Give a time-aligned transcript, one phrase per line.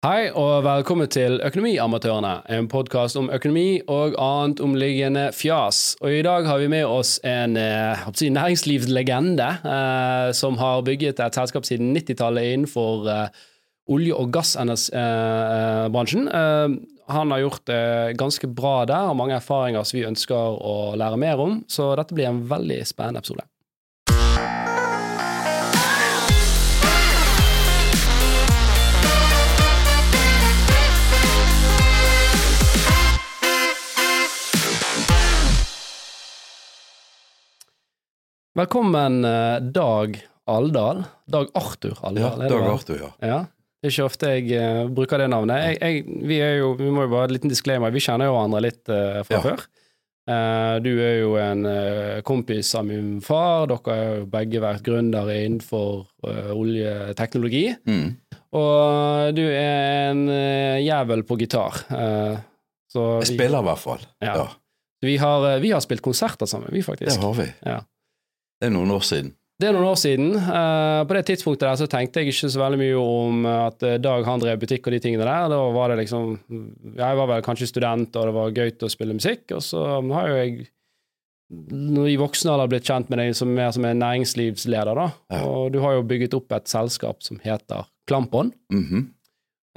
[0.00, 5.98] Hei og velkommen til Økonomiamatørene, en podkast om økonomi og annet omliggende fjas.
[6.00, 11.36] Og I dag har vi med oss en eh, næringslivslegende eh, som har bygget et
[11.36, 13.44] selskap siden 90-tallet innenfor eh,
[13.92, 16.32] olje- og gassbransjen.
[16.32, 16.80] Eh, eh,
[17.12, 21.20] han har gjort det ganske bra der, og mange erfaringer som vi ønsker å lære
[21.20, 21.60] mer om.
[21.68, 23.44] Så dette blir en veldig spennende episode.
[38.58, 41.04] Velkommen, eh, Dag Aldal.
[41.26, 42.42] Dag Arthur Aldal.
[42.42, 43.10] Ja, Dag Arthur, ja.
[43.28, 43.36] ja.
[43.78, 45.60] Det er ikke ofte jeg uh, bruker det navnet.
[45.68, 47.92] Jeg, jeg, vi, jo, vi, må jo bare ha en liten disclaimer.
[47.94, 49.42] Vi kjenner jo hverandre litt uh, fra ja.
[49.44, 49.62] før.
[50.26, 51.62] Uh, du er jo en
[52.26, 53.68] kompis av min far.
[53.70, 56.10] Dere har jo begge vært gründere innenfor
[56.56, 57.68] oljeteknologi.
[57.86, 58.10] Mm.
[58.58, 60.24] Og du er en
[60.82, 61.84] jævel på gitar.
[61.86, 64.02] jeg spiller i hvert fall.
[64.18, 64.34] Ja.
[64.42, 64.50] ja.
[65.06, 67.14] Vi, har, vi har spilt konserter sammen, vi faktisk.
[67.14, 67.48] Det har vi.
[67.62, 67.78] Ja.
[68.60, 69.34] Det er noen år siden.
[69.60, 70.30] Det er noen år siden.
[70.36, 73.98] Uh, på det tidspunktet der så tenkte jeg ikke så veldig mye om at eh,
[74.00, 75.50] Dag han drev butikk og de tingene der.
[75.52, 76.38] Da var det liksom
[76.96, 79.50] Jeg var vel kanskje student, og det var gøy å spille musikk.
[79.56, 80.68] Og så har jo jeg
[81.50, 85.08] i voksen alder blitt kjent med deg som, mer som en næringslivsleder, da.
[85.34, 85.40] Ja.
[85.50, 88.52] Og du har jo bygget opp et selskap som heter Klampon.
[88.72, 89.08] Mm -hmm.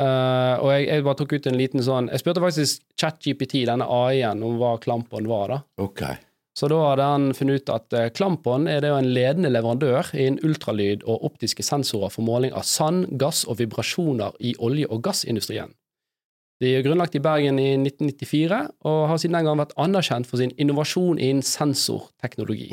[0.01, 3.85] uh, og jeg, jeg, bare tok ut en liten sånn Jeg spurte faktisk ChatGPT, denne
[3.85, 5.61] AI-en, om hva Klampon var, da.
[5.77, 6.15] Okay.
[6.53, 11.05] Så da hadde han funnet ut at eh, Klampon er en ledende leverandør innen ultralyd
[11.09, 15.73] og optiske sensorer for måling av sand, gass og vibrasjoner i olje- og gassindustrien.
[16.61, 20.39] De er grunnlagt i Bergen i 1994, og har siden den gang vært anerkjent for
[20.39, 22.69] sin innovasjon innen sensorteknologi.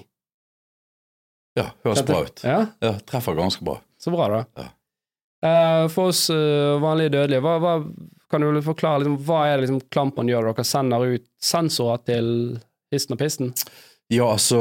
[1.59, 2.44] Ja, høres bra ut.
[2.47, 2.61] Ja?
[2.84, 2.92] ja?
[3.09, 3.81] Treffer ganske bra.
[3.98, 4.44] Så bra, da.
[4.61, 4.69] Ja.
[5.41, 7.75] Uh, for oss uh, vanlige dødelige, hva, hva,
[8.31, 10.50] kan du forklare liksom, hva er det liksom Klampon gjør?
[10.50, 12.28] Dere sender ut sensorer til
[12.91, 13.55] Histen og pisten?
[14.11, 14.59] Ja, altså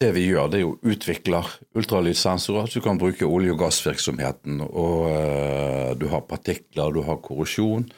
[0.00, 2.68] Det vi gjør, det er jo utvikler ultralydsensorer.
[2.70, 4.60] Så du kan bruke olje- og gassvirksomheten.
[4.62, 7.88] Og uh, du har partikler, du har korrosjon,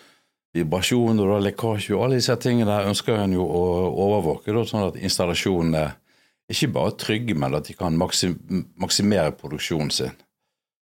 [0.56, 1.94] vibrasjon, og du har lekkasje.
[1.94, 3.64] Og alle disse tingene ønsker en jo å
[4.06, 5.84] overvåke, da, sånn at installasjonene
[6.48, 8.38] ikke bare er trygge, men at de kan maksim
[8.80, 10.14] maksimere produksjonen sin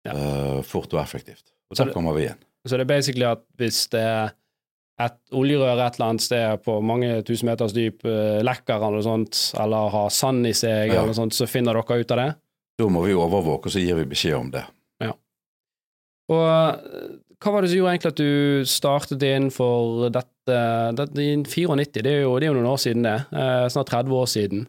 [0.03, 0.17] ja.
[0.17, 1.55] uh, fort og effektivt.
[1.71, 2.41] Og der kommer vi inn.
[2.67, 4.35] Så det er basically at hvis det er
[5.03, 9.07] et oljerør et eller annet sted på mange tusen meters dyp uh, lekker eller noe
[9.07, 11.01] sånt, eller har sand i seg, ja.
[11.01, 12.31] eller noe sånt, så finner dere ut av det?
[12.79, 14.65] Da må vi overvåke, og så gir vi beskjed om det.
[15.03, 15.13] Ja.
[16.35, 17.03] Og eh,
[17.45, 20.61] hva var det som gjorde egentlig at du startet innenfor dette,
[20.99, 21.77] dette i 94?
[22.01, 23.19] Det er, jo, det er jo noen år siden, det.
[23.37, 24.65] Eh, snart 30 år siden.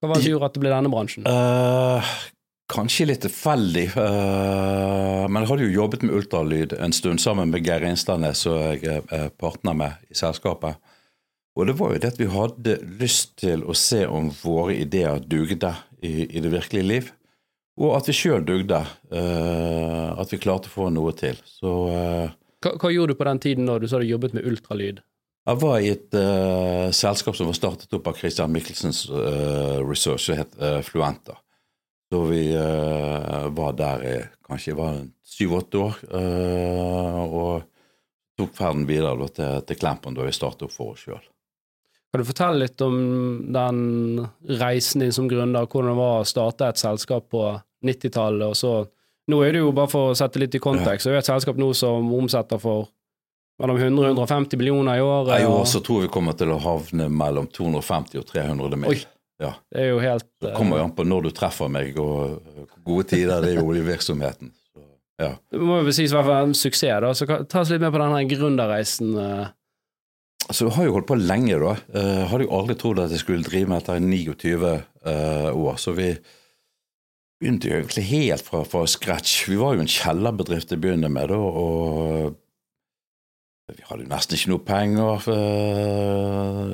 [0.00, 1.26] Hva var det som gjorde at det ble denne bransjen?
[1.28, 2.14] Uh,
[2.72, 7.66] Kanskje litt tilfeldig, uh, men jeg hadde jo jobbet med ultralyd en stund sammen med
[7.66, 10.80] Geir Instadnes, som jeg er partner med i selskapet.
[11.54, 15.20] Og det var jo det at vi hadde lyst til å se om våre ideer
[15.20, 17.12] dugde i, i det virkelige liv.
[17.76, 18.80] Og at vi sjøl dugde.
[19.12, 21.36] Uh, at vi klarte å få noe til.
[21.44, 22.32] Så uh,
[22.64, 25.04] hva, hva, gjorde du på den tiden da du sa du jobbet med ultralyd?
[25.44, 26.14] Jeg var i et
[26.96, 29.04] selskap som var startet opp av Christian Michelsens
[29.84, 30.56] research, som het
[30.88, 31.36] Fluenta
[32.14, 34.16] da vi uh, var der i
[34.46, 35.02] kanskje var
[35.34, 36.00] syv-åtte år.
[36.14, 37.70] Uh, og
[38.38, 41.22] tok ferden videre da, til, til Klempen da vi startet opp for oss sjøl.
[42.14, 42.96] Kan du fortelle litt om
[43.54, 43.78] den
[44.60, 47.46] reisen din som gründer, hvordan det var å starte et selskap på
[47.86, 48.74] 90-tallet, og så
[49.24, 51.28] Nå er det jo, bare for å sette litt i kontekst, så er det et
[51.30, 52.90] selskap nå som omsetter for
[53.62, 55.38] mellom 100 og 150 millioner i året.
[55.40, 59.06] I år så tror vi kommer til å havne mellom 250 og 300 mill.
[59.42, 59.54] Ja.
[59.72, 63.08] Det er jo helt Det kommer jo an på når du treffer meg, og gode
[63.10, 64.52] tider det er jo oljevirksomheten.
[65.20, 65.34] Ja.
[65.50, 67.10] Det må jo sies i hvert fall en suksess, da.
[67.14, 69.12] Så ta oss litt med på denne gründerreisen.
[69.18, 69.52] Eh.
[70.44, 71.74] Altså, jeg har jo holdt på lenge, da.
[71.94, 75.50] Jeg eh, hadde jo aldri trodd at jeg skulle drive med dette i 29 uh,
[75.54, 75.78] år.
[75.80, 76.10] Så vi
[77.40, 79.44] begynte jo egentlig helt fra, fra scratch.
[79.50, 82.40] Vi var jo en kjellerbedrift til å begynne med, da, og
[83.72, 85.22] vi hadde jo nesten ikke noe penger.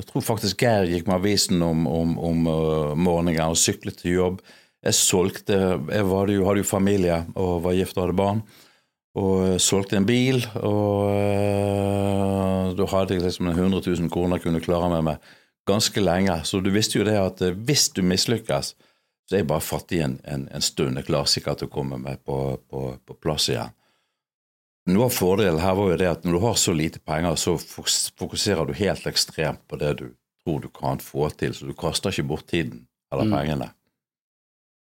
[0.00, 4.16] Jeg tror faktisk Geir gikk med avisen om, om, om uh, morgenen og syklet til
[4.16, 4.40] jobb.
[4.82, 8.42] Jeg solgte Jeg jo, hadde jo familie og var gift og hadde barn.
[9.20, 11.10] Og solgte en bil, og
[12.78, 15.32] da hadde jeg liksom 100 000 kroner jeg kunne klare meg med
[15.66, 16.36] ganske lenge.
[16.46, 18.74] Så du visste jo det at hvis du mislykkes,
[19.26, 20.98] så er jeg bare fattig en, en, en stund.
[20.98, 22.38] Jeg klarer sikkert å komme meg på,
[22.70, 23.74] på, på plass igjen.
[24.90, 27.56] Noe av fordelen her var jo det at når du har så lite penger, så
[27.58, 30.06] fokuserer du helt ekstremt på det du
[30.44, 33.34] tror du kan få til, så du kaster ikke bort tiden eller mm.
[33.36, 33.68] pengene.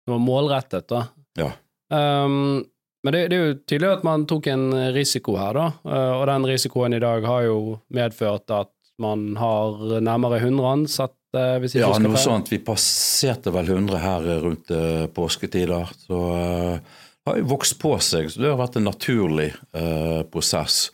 [0.06, 1.06] Det var målrettet, da.
[1.38, 1.50] Ja.
[1.92, 2.64] Um,
[3.02, 5.66] Men det, det, er jo tydelig at man tok en risiko her, da.
[5.82, 7.58] uh, og den risikoen i dag har jo
[7.94, 8.70] medført at
[9.02, 12.06] man har nærmere 100 ansatte, hvis jeg ja, husker feil?
[12.06, 12.52] Ja, noe sånt.
[12.52, 15.90] Vi passerte vel 100 her rundt uh, påsketider.
[16.04, 20.90] Så uh, har jo vokst på seg, så det har vært en naturlig eh, prosess.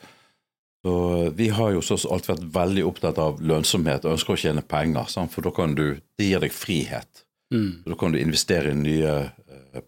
[0.85, 0.95] Så
[1.35, 5.09] Vi har jo så alltid vært veldig opptatt av lønnsomhet og ønsker å tjene penger,
[5.11, 5.33] sant?
[5.35, 7.25] for da kan du, det gir deg frihet.
[7.55, 7.83] Mm.
[7.87, 9.15] Da kan du investere i nye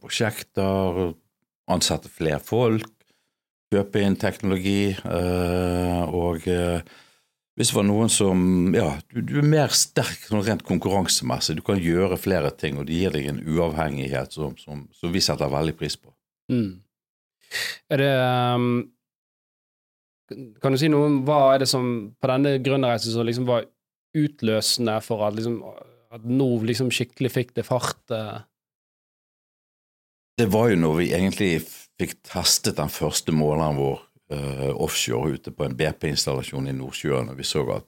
[0.01, 1.13] prosjekter,
[1.71, 2.91] ansette flere folk,
[3.71, 4.91] kjøpe inn teknologi.
[4.97, 6.83] Eh, og eh,
[7.59, 11.59] hvis det var noen som Ja, du, du er mer sterk sånn rent konkurransemessig.
[11.59, 15.23] Du kan gjøre flere ting, og det gir deg en uavhengighet som, som, som vi
[15.25, 16.10] setter veldig pris på.
[16.51, 16.81] Mm.
[17.91, 18.11] Er det
[18.55, 18.73] um,
[20.63, 23.67] Kan du si noe om hva er det som på denne gründerreisen som liksom var
[24.17, 25.61] utløsende for at, liksom,
[26.15, 28.03] at nå liksom skikkelig fikk det fart?
[28.11, 28.43] Uh?
[30.39, 31.51] Det var jo når vi egentlig
[32.01, 33.99] fikk testet den første måleren vår
[34.35, 37.87] uh, offshore ute på en BP-installasjon i Nordsjøen, og vi så at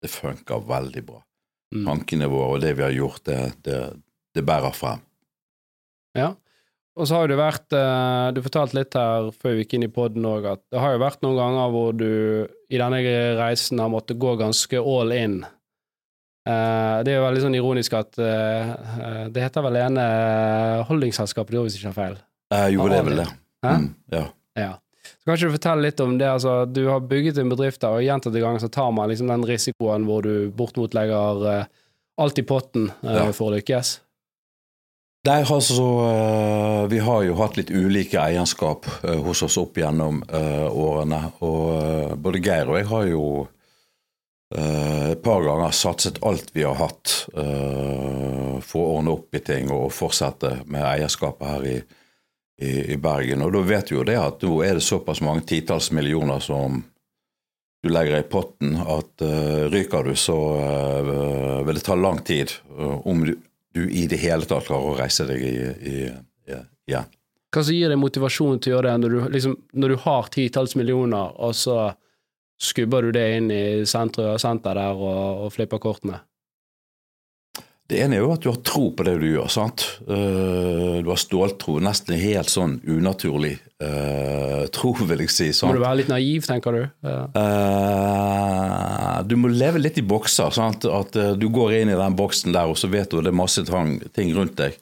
[0.00, 1.20] det funka veldig bra.
[1.74, 1.84] Mm.
[1.86, 3.80] Tankene våre og det vi har gjort, det, det,
[4.36, 5.02] det bærer frem.
[6.16, 6.32] Ja.
[7.00, 9.92] Og så har det vært uh, Du fortalte litt her før vi gikk inn i
[9.92, 12.10] poden òg, at det har jo vært noen ganger hvor du
[12.70, 13.00] i denne
[13.40, 15.40] reisen har måttet gå ganske all in.
[16.48, 18.74] Uh, det er jo veldig sånn ironisk at uh,
[19.32, 20.04] det heter vel ene
[20.90, 22.20] holdningsselskapet, hvis jeg ikke har feil?
[22.74, 23.26] Jo, det er vel det.
[23.64, 24.22] Mm, ja.
[24.58, 24.70] ja.
[25.06, 26.26] Så kan ikke du fortelle litt om det?
[26.26, 30.08] altså Du har bygget en bedrift, og gjentatte ganger så tar man liksom den risikoen
[30.08, 31.68] hvor du bortimot legger
[32.20, 33.28] alt i potten ja.
[33.30, 34.00] for å lykkes.
[35.28, 35.86] Nei, altså,
[36.88, 41.18] Vi har jo hatt litt ulike eierskap hos oss opp gjennom årene.
[41.44, 43.24] Og både Geir og jeg har jo
[44.50, 49.92] et par ganger satset alt vi har hatt for å ordne opp i ting og
[49.92, 51.76] fortsette med eierskapet her i,
[52.64, 53.44] i, i, Bergen.
[53.44, 56.80] Og da vet vi jo det at nå er det såpass mange titalls millioner som
[57.84, 59.22] du legger i potten, at
[59.72, 60.40] ryker du, så
[61.68, 62.56] vil det ta lang tid
[63.04, 63.36] om du,
[63.74, 67.10] du, i det hele tatt klarer å reise deg igjen.
[67.50, 70.30] Hva som gir deg motivasjon til å gjøre det når du, liksom, når du har
[70.30, 71.76] titalls millioner, og så
[72.60, 76.20] skubber du det inn i senteret, senter der og, og flipper kortene?
[77.90, 79.48] Det ene er jo at du har tro på det du gjør.
[79.50, 79.82] sant?
[80.06, 81.80] Uh, du har ståltro.
[81.82, 85.48] Nesten helt sånn unaturlig uh, tro, vil jeg si.
[85.56, 85.72] sant?
[85.72, 86.84] Må du være litt naiv, tenker du?
[87.06, 87.24] Ja.
[87.34, 90.54] Uh, du må leve litt i bokser.
[90.54, 90.86] sant?
[90.86, 93.40] At du går inn i den boksen der, og så vet du at det er
[93.42, 93.66] masse
[94.14, 94.78] ting rundt deg.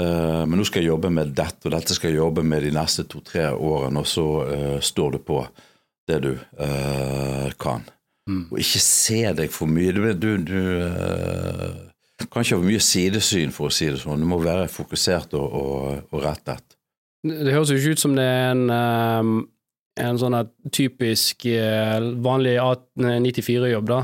[0.00, 3.04] men nå skal jeg jobbe med dette, og dette skal jeg jobbe med de neste
[3.10, 4.26] to-tre årene, og så
[4.80, 5.40] står du på
[6.08, 6.34] det du
[7.58, 7.82] kan.
[8.30, 8.44] Mm.
[8.52, 9.92] Og ikke se deg for mye.
[9.92, 11.89] Du, du, du
[12.30, 14.22] kan ikke ha for mye sidesyn, for å si det sånn.
[14.22, 16.76] Du må være fokusert og, og, og rettet.
[17.26, 19.34] Det høres jo ikke ut som det er en, um,
[20.00, 20.38] en sånn
[20.72, 21.44] typisk
[22.24, 24.00] vanlig 94-jobb, da.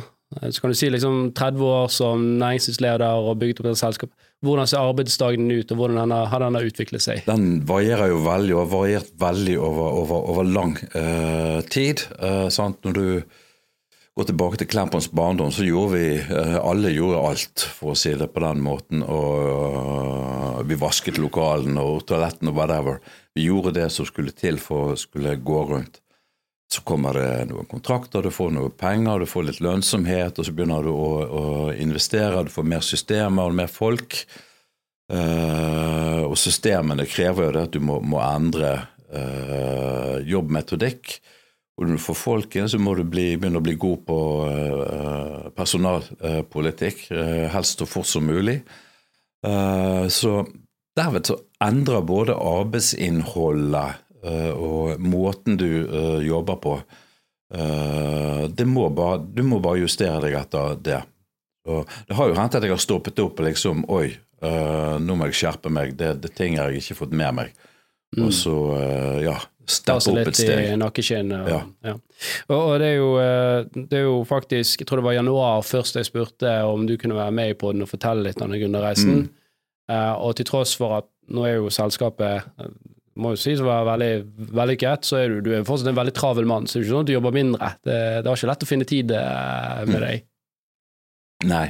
[0.51, 4.11] Så kan du si liksom 30 år som næringslivsleder og bygget opp et selskap.
[4.45, 7.23] Hvordan ser arbeidsdagen ut, og hvordan denne, har den utviklet seg?
[7.29, 12.05] Den varierer jo veldig, og har variert veldig over, over, over lang uh, tid.
[12.19, 12.51] Uh,
[12.85, 13.07] Når du
[14.17, 18.15] går tilbake til Klempons barndom, så gjorde vi uh, Alle gjorde alt, for å si
[18.17, 19.05] det på den måten.
[19.05, 22.99] Og vi vasket lokalene og toalettene og whatever.
[23.37, 26.01] Vi gjorde det som skulle til for å skulle gå rundt.
[26.73, 30.55] Så kommer det noen kontrakter, du får noe penger, du får litt lønnsomhet, og så
[30.57, 31.45] begynner du å, å
[31.77, 34.19] investere, du får mer systemer og mer folk.
[35.07, 38.73] Uh, og systemene krever jo det at du må, må endre
[39.15, 41.21] uh, jobbmetodikk.
[41.77, 44.19] Og når du får folk inn, så må du bli, begynne å bli god på
[44.49, 47.09] uh, personalpolitikk.
[47.53, 48.63] helst så fort som mulig.
[50.11, 50.31] så
[50.97, 56.77] derved så endrer både arbeidsinnholdet og måten du uh, jobber på
[57.55, 61.03] uh, må bare, Du må bare justere deg etter det.
[61.67, 64.11] Og det har jo hendt at jeg har stoppet opp og liksom Oi,
[64.43, 65.97] uh, nå må jeg skjerpe meg.
[65.99, 67.55] Det, det ting har jeg ikke fått med meg.
[68.17, 68.27] Mm.
[68.27, 68.57] Og så,
[69.21, 69.35] ja
[69.67, 70.61] Steppe opp et steg.
[70.73, 71.49] I nakkeskinnet.
[71.51, 71.61] Ja.
[71.87, 71.95] Ja.
[72.55, 73.09] Og det er, jo,
[73.75, 77.19] det er jo faktisk Jeg tror det var januar først jeg spurte om du kunne
[77.19, 79.27] være med på den og fortelle litt om den gründerreisen.
[79.27, 80.15] Mm.
[80.23, 82.47] og til tross for at nå er jo selskapet
[83.17, 86.15] må jo sies å være veldig vellykket, så er du, du er fortsatt en veldig
[86.17, 86.69] travel mann.
[86.69, 87.73] Så det er ikke sånn at du jobber mindre.
[87.81, 90.27] Det, det er ikke lett å finne tid eh, med deg.
[91.49, 91.67] Nei.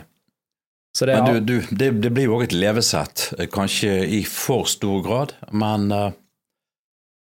[0.97, 3.27] Det men du, du, det, det, blir jo òg et levesett.
[3.53, 6.09] Kanskje i for stor grad, men uh,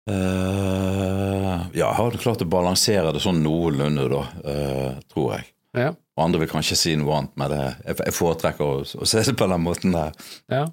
[0.08, 5.50] Ja, har du klart å balansere det sånn noenlunde, da, uh, tror jeg.
[5.78, 5.92] Ja.
[6.18, 9.22] Og andre vil kanskje si noe annet, men det, jeg, jeg foretrekker å, å, se
[9.26, 10.16] det på den måten der.
[10.50, 10.64] Ja.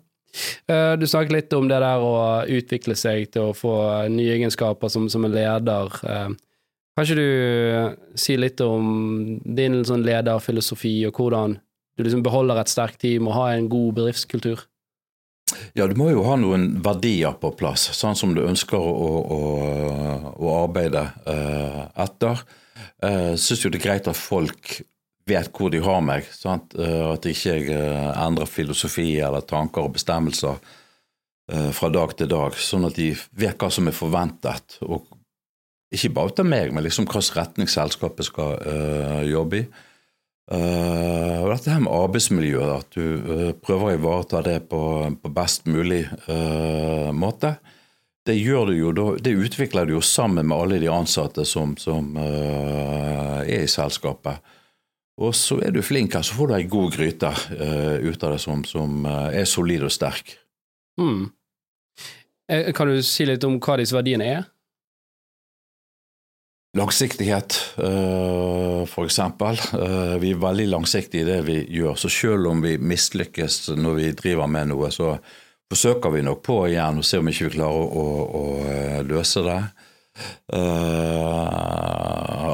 [0.67, 2.15] Eh, Du snakket litt om det der å
[2.51, 3.75] utvikle seg til å få
[4.13, 5.99] nye egenskaper som, som en leder.
[6.09, 6.33] Eh,
[6.95, 11.59] Kan ikke du si litt om din sånn lederfilosofi, og hvordan
[11.99, 14.65] du liksom beholder et sterkt team og har en god bedriftskultur?
[15.77, 19.41] Ja, du må jo ha noen verdier på plass, sånn som du ønsker å, å,
[20.41, 22.41] å arbeide eh, etter.
[23.05, 24.79] Jeg syns jo det er greit at folk
[25.29, 26.27] vet hvor de har meg.
[26.33, 26.75] Sant?
[26.79, 30.57] Eh, At ikke jeg eh, endrer filosofi eller tanker og bestemmelser
[31.53, 34.79] eh, fra dag til dag, sånn at de vet hva som er forventet.
[34.89, 35.07] Og
[35.95, 39.67] ikke bare ut av meg, men liksom hvilken retning selskapet skal eh, jobbe i.
[40.53, 44.81] Eh, og dette her med arbeidsmiljøet, at du eh, prøver å ivareta det på,
[45.21, 47.55] på best mulig eh, måte.
[48.25, 48.65] Det jo,
[49.21, 54.41] det utvikler du jo sammen med alle de ansatte som, som er i selskapet.
[55.21, 58.33] Og så er du flink her, så får du ei god gryte uh, ut av
[58.33, 60.33] det som, som uh, er solid og sterk.
[60.97, 61.29] Mm.
[62.75, 64.49] Kan du si litt om hva disse verdiene er?
[66.75, 68.91] Langsiktighet, f.eks.
[68.91, 69.55] for eksempel.
[69.79, 73.95] Eh, Vi er veldig langsiktige i det vi gjør, så selv om vi mislykkes når
[74.01, 75.13] vi driver med noe, så
[75.71, 78.07] forsøker vi nok på igjen og ser om ikke vi klarer å, å,
[78.41, 79.61] å eh, løse det.
[80.55, 81.47] Eh,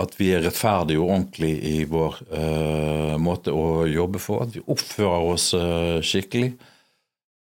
[0.00, 4.42] At vi er rettferdige og ordentlige i vår eh, måte å jobbe for.
[4.46, 6.52] At vi oppfører oss eh, skikkelig.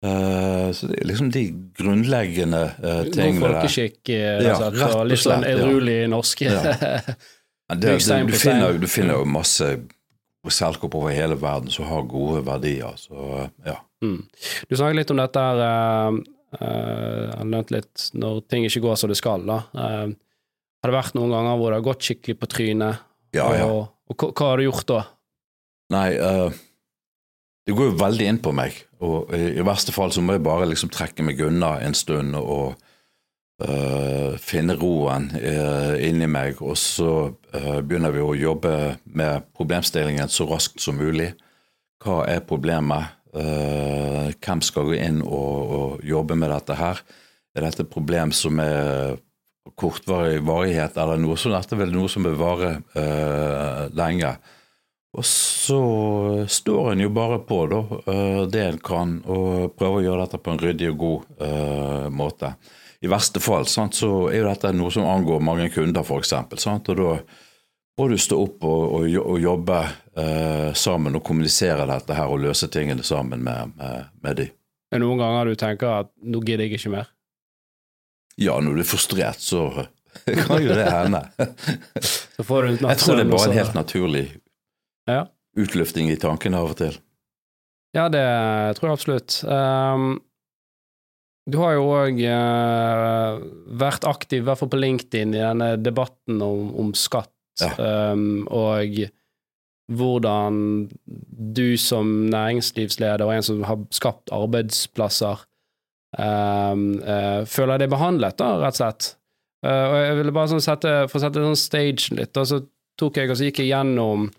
[0.05, 1.43] Eh, Så det er liksom de
[1.75, 3.57] grunnleggende uh, tingene der.
[3.59, 6.09] folkeskikk, eh, Ja, rett og og og litt sånn edruelig ja.
[6.15, 6.45] norsk.
[6.47, 6.61] Ja.
[7.69, 9.65] Det, det, du, finner, du finner jo masse
[10.49, 12.95] selskap over hele verden som har gode verdier.
[12.97, 13.75] Så ja.
[14.01, 14.23] Mm.
[14.65, 16.17] Du snakket litt om dette her uh,
[16.57, 19.45] uh, Jeg har nevnt litt når ting ikke går som det skal.
[19.45, 19.59] da.
[19.77, 20.09] Uh,
[20.81, 23.05] har det vært noen ganger hvor det har gått skikkelig på trynet?
[23.37, 23.69] Ja, ja.
[23.69, 25.03] Og, og hva, hva har du gjort da?
[25.93, 26.59] Nei, eh,
[27.69, 28.77] det går jo veldig inn på meg.
[29.05, 32.33] Og i, i verste fall så må jeg bare liksom trekke meg unna en stund
[32.39, 32.73] og
[33.61, 36.63] eh, finne roen uh, inni meg.
[36.65, 37.11] Og så
[37.53, 38.73] eh, begynner vi å jobbe
[39.13, 41.29] med problemstillingen så raskt som mulig.
[42.01, 43.15] Hva er problemet?
[43.37, 47.01] Eh, hvem skal gå inn og, og jobbe med dette her?
[47.53, 49.19] Er dette et problem som er
[49.77, 51.53] kortvarig varighet, eller noe sånt?
[51.53, 54.33] Dette er vel noe som vil vare eh, lenge.
[55.17, 55.79] Og så
[56.47, 57.79] står en jo bare på da,
[58.13, 62.09] eh, det en kan, og prøver å gjøre dette på en ryddig og god uh,
[62.13, 62.53] måte.
[63.01, 66.33] I verste fall sant, så er jo dette noe som angår mange kunder, f.eks.
[66.35, 67.13] Og da
[67.99, 72.43] må du stå opp og, og, og jobbe uh, sammen og kommunisere dette her og
[72.43, 74.49] løse tingene sammen med, med, med de.
[74.89, 77.09] Er det noen ganger du tenker at nå gidder jeg ikke mer?
[78.39, 79.65] Ja, når du er frustrert, så
[80.45, 81.23] kan jo det hende.
[82.03, 84.27] Så får du Jeg tror det er bare en helt naturlig
[85.09, 85.25] Ja.
[85.59, 86.97] Utløfting i tankene av og til.
[87.97, 88.21] Ja, det
[88.77, 89.39] tror jeg absolutt.
[89.49, 90.19] Um,
[91.49, 92.19] du har jo òg
[93.81, 97.73] vært aktiv, i hvert fall på LinkedIn, i denne debatten om, om skatt, Ja.
[98.13, 99.09] um, og
[99.89, 100.59] hvordan
[101.57, 105.41] du som næringslivsleder og en som har skapt arbeidsplasser,
[106.17, 109.09] um, uh, føler deg behandlet, da, rett og slett.
[109.65, 112.61] Uh, og jeg ville bare sånn sette, for å sette sånn stagen litt, da, så
[112.99, 114.29] tok jeg og så gikk jeg gjennom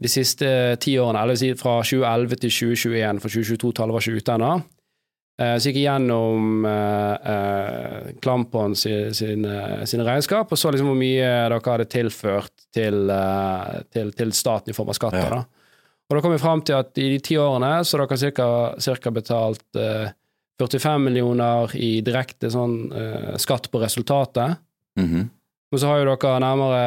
[0.00, 0.46] de siste
[0.80, 4.52] ti årene, eller si fra 2011 til 2021, for 2022-tallet var ikke ute ennå.
[5.40, 10.90] Eh, Så gikk jeg gjennom eh, eh, Klampon sin, sine, sine regnskap og så liksom
[10.92, 15.24] hvor mye dere hadde tilført til, eh, til, til staten i form av skatter.
[15.24, 15.42] Ja.
[15.42, 15.44] Da.
[16.10, 18.48] Og da kom vi fram til at i de ti årene så har dere cirka,
[18.84, 20.10] cirka betalt eh,
[20.60, 24.58] 45 millioner i direkte sånn, eh, skatt på resultatet.
[25.00, 25.30] Mhm.
[25.72, 26.80] Men så har jo dere nærmere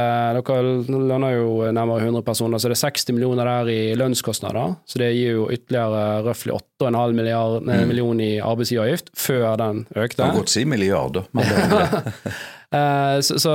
[0.46, 0.74] Dere
[1.10, 4.75] lønner jo nærmere 100 personer, så det er 60 millioner der i lønnskostnader.
[4.86, 7.88] Så det gir jo ytterligere røftlig 8,5 milliard, Mm.
[7.89, 10.22] million i arbeidsgiveravgift før den økte.
[10.22, 11.25] Kan godt si milliarder.
[11.34, 11.50] Men
[12.75, 13.51] Eh, så, så,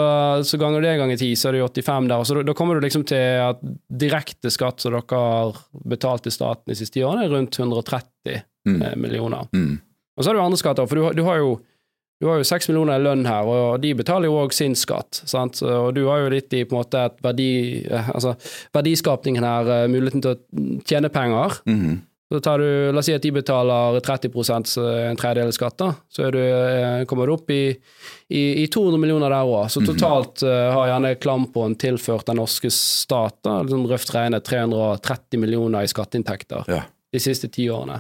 [0.47, 2.23] så ganger det ganger ti, så er det jo 85 der.
[2.25, 3.59] Så da, da kommer du liksom til at
[4.01, 5.59] direkte skatt som dere har
[5.91, 8.39] betalt til staten de siste årene, er rundt 130
[8.71, 9.51] mm, eh, millioner.
[9.53, 9.75] mm.
[10.17, 11.51] Og så har du andre skatter, for du, du har jo
[12.21, 15.23] du har jo seks millioner i lønn her, og de betaler jo òg sin skatt.
[15.25, 15.63] Sant?
[15.65, 17.51] Og du har jo litt i på en måte et verdi,
[17.89, 18.35] eh, altså
[18.77, 21.61] verdiskapningen her, eh, muligheten til å tjene penger.
[21.67, 21.99] Mhm.
[22.33, 25.89] Så tar du, La oss si at de betaler 30 så en tredjedel skatt, da.
[26.09, 27.77] Så du, eh, kommer du opp i,
[28.31, 29.67] i, i 200 millioner der òg.
[29.69, 35.41] Så totalt eh, har gjerne Klampoen tilført den norske stat da, liksom røft regnet 330
[35.43, 36.85] millioner i skatteinntekter Ja.
[37.13, 37.99] de siste ti årene.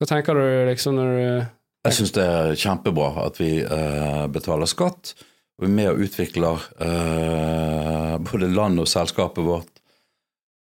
[0.00, 1.46] Hva tenker du liksom når du
[1.84, 5.12] Jeg syns det er kjempebra at vi eh, betaler skatt.
[5.54, 9.82] Og vi er med og utvikler eh, både land og selskapet vårt.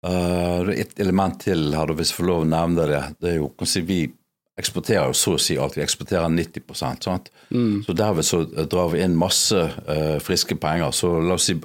[0.06, 3.04] Eh, det er et element til her, hvis jeg får lov å nevne det.
[3.22, 4.02] Det er jo si, Vi
[4.58, 5.78] eksporterer jo så å si alt.
[5.78, 7.30] Vi eksporterer 90% sant?
[7.54, 7.84] Mm.
[7.86, 10.92] Så derved så drar vi inn masse uh, friske penger.
[10.94, 11.56] Så la oss si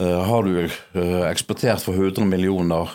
[0.00, 2.92] Har du uh, eksportert for 100 millioner,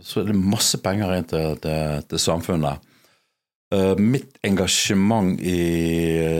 [0.00, 2.86] så er det masse penger inn til, til, til samfunnet.
[4.00, 5.58] Mitt engasjement i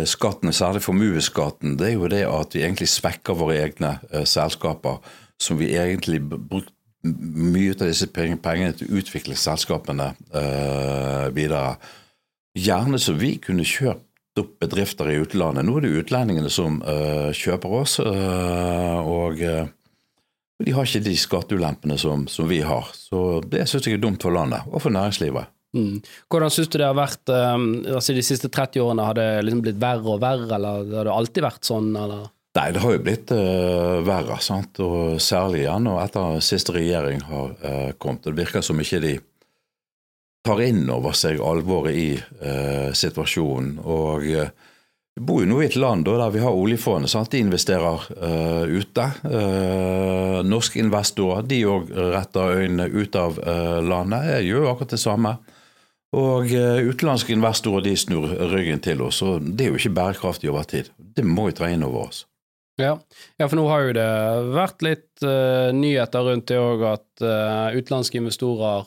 [0.08, 3.90] skattene, særlig formuesskatten, det er jo det at vi egentlig svekker våre egne
[4.24, 4.96] selskaper,
[5.36, 6.72] som vi egentlig brukte
[7.04, 10.14] mye av disse pengene til å utvikle selskapene
[11.36, 11.76] videre.
[12.56, 14.07] Gjerne så vi kunne kjøpt
[14.42, 15.66] opp bedrifter i utlandet.
[15.66, 19.42] Nå er det utlendingene som uh, kjøper oss, uh, og
[20.58, 22.88] de har ikke de skatteulempene som, som, vi har.
[22.94, 25.54] Så det syns jeg er dumt for landet og for næringslivet.
[25.76, 26.00] Mm.
[26.32, 29.60] Hvordan syns du det har vært um, altså De siste 30 årene, har det liksom
[29.66, 32.26] blitt verre og verre, eller har det alltid vært sånn, eller?
[32.58, 34.38] Nei, det har jo blitt uh, verre.
[34.42, 34.80] sant?
[34.82, 38.24] Og Særlig igjen og etter siste regjering har uh, kommet.
[38.26, 39.14] Det virker som ikke de
[40.48, 43.76] tar inn over seg alvoret i eh, situasjonen.
[43.84, 44.48] Og uh,
[45.18, 47.12] vi bor jo nå i et land da, der vi har oljefondet.
[47.12, 47.30] sant?
[47.32, 48.04] De investerer
[48.70, 49.06] ute.
[50.46, 53.40] norske investorer de òg retter øynene ut av
[53.82, 54.28] landet.
[54.36, 55.32] Jeg gjør akkurat det samme.
[56.14, 59.18] Og utenlandske investorer de snur ryggen til oss.
[59.26, 60.92] og Det er jo ikke bærekraftig over tid.
[60.96, 62.22] Det må vi ta inn over oss.
[62.78, 62.94] Ja.
[63.38, 64.10] ja, for nå har jo det
[64.54, 68.86] vært litt uh, nyheter rundt det òg, at uh, utenlandske investorer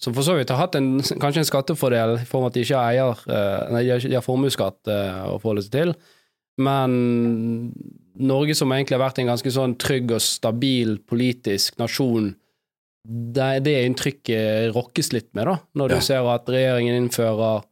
[0.00, 2.64] som for så vidt har hatt en, kanskje en skattefordel i form av at de
[2.64, 5.94] ikke har eier, uh, nei, de har formuesskatt å forholde seg til,
[6.60, 7.72] men
[8.20, 12.34] Norge som egentlig har vært en ganske sånn trygg og stabil politisk nasjon,
[13.08, 17.64] det, det inntrykket rokkes litt med, da, når du ser at regjeringen innfører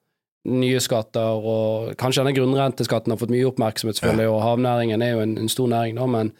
[0.48, 5.24] nye skatter, og kanskje denne grunnrenteskatten har fått mye oppmerksomhet, selvfølgelig, og havnæringen er jo
[5.24, 6.32] en, en stor næring, da, men,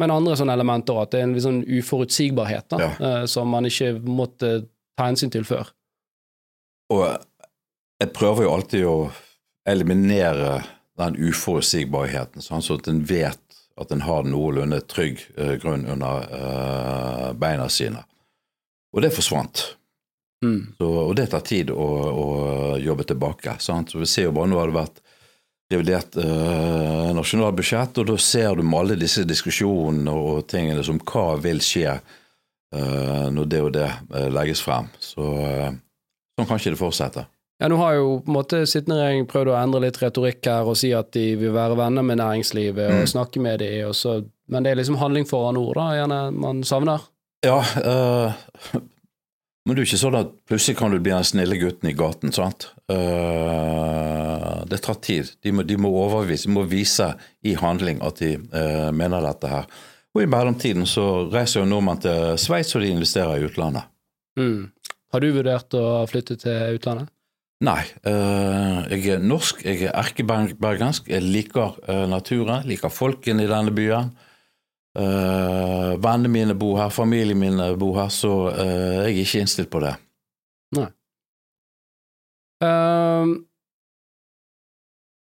[0.00, 2.92] men, andre sånne elementer, at det er en sånn uforutsigbarhet da, ja.
[3.00, 4.54] uh, som man ikke måtte
[5.00, 5.72] ta hensyn til før.
[6.92, 7.06] Og
[8.00, 8.98] jeg prøver jo alltid å
[9.68, 10.60] eliminere
[11.00, 17.28] den uforutsigbarheten, sånn at en vet at en har noenlunde trygg uh, grunn under uh,
[17.32, 18.02] beina sine.
[18.92, 19.62] Og det forsvant.
[20.44, 20.74] Mm.
[20.76, 22.26] Så, og det tar tid å, å
[22.80, 23.56] jobbe tilbake.
[23.62, 23.92] Sant?
[23.92, 25.00] Så vi ser jo bare Nå har det vært
[25.70, 31.36] revidert eh, nasjonalbudsjett, og da ser du med alle disse diskusjonene og tingene som hva
[31.42, 32.16] vil skje eh,
[32.70, 34.88] når det og det eh, legges frem.
[35.02, 35.70] Så eh,
[36.38, 37.26] sånn kan ikke det fortsette.
[37.60, 40.68] Ja, Nå har jo på en måte sittende regjering prøvd å endre litt retorikk her
[40.68, 43.10] og si at de vil være venner med næringslivet og mm.
[43.12, 43.90] snakke med dem,
[44.48, 47.04] men det er liksom handling foran ord da, gjerne man savner?
[47.44, 48.32] Ja, uh,
[49.66, 52.32] men det er ikke sånn at plutselig kan du bli den snille gutten i gaten.
[52.32, 52.70] sant?
[52.88, 55.28] Uh, det tar tid.
[55.44, 57.12] De må, de må, overvise, de må vise
[57.44, 59.68] i handling at de uh, mener dette her.
[60.16, 63.86] Og i mellomtiden så reiser jo nordmenn til Sveits, og de investerer i utlandet.
[64.40, 64.70] Mm.
[65.12, 67.10] Har du vurdert å flytte til utlandet?
[67.66, 67.82] Nei.
[68.06, 71.10] Uh, jeg er norsk, jeg er erkebergensk.
[71.12, 71.76] Jeg liker
[72.10, 74.10] naturen, liker folkene i denne byen.
[74.98, 79.70] Uh, vennene mine bor her, familien min bor her, så uh, jeg er ikke innstilt
[79.70, 79.92] på det.
[80.74, 80.88] Nei.
[82.64, 83.36] Uh,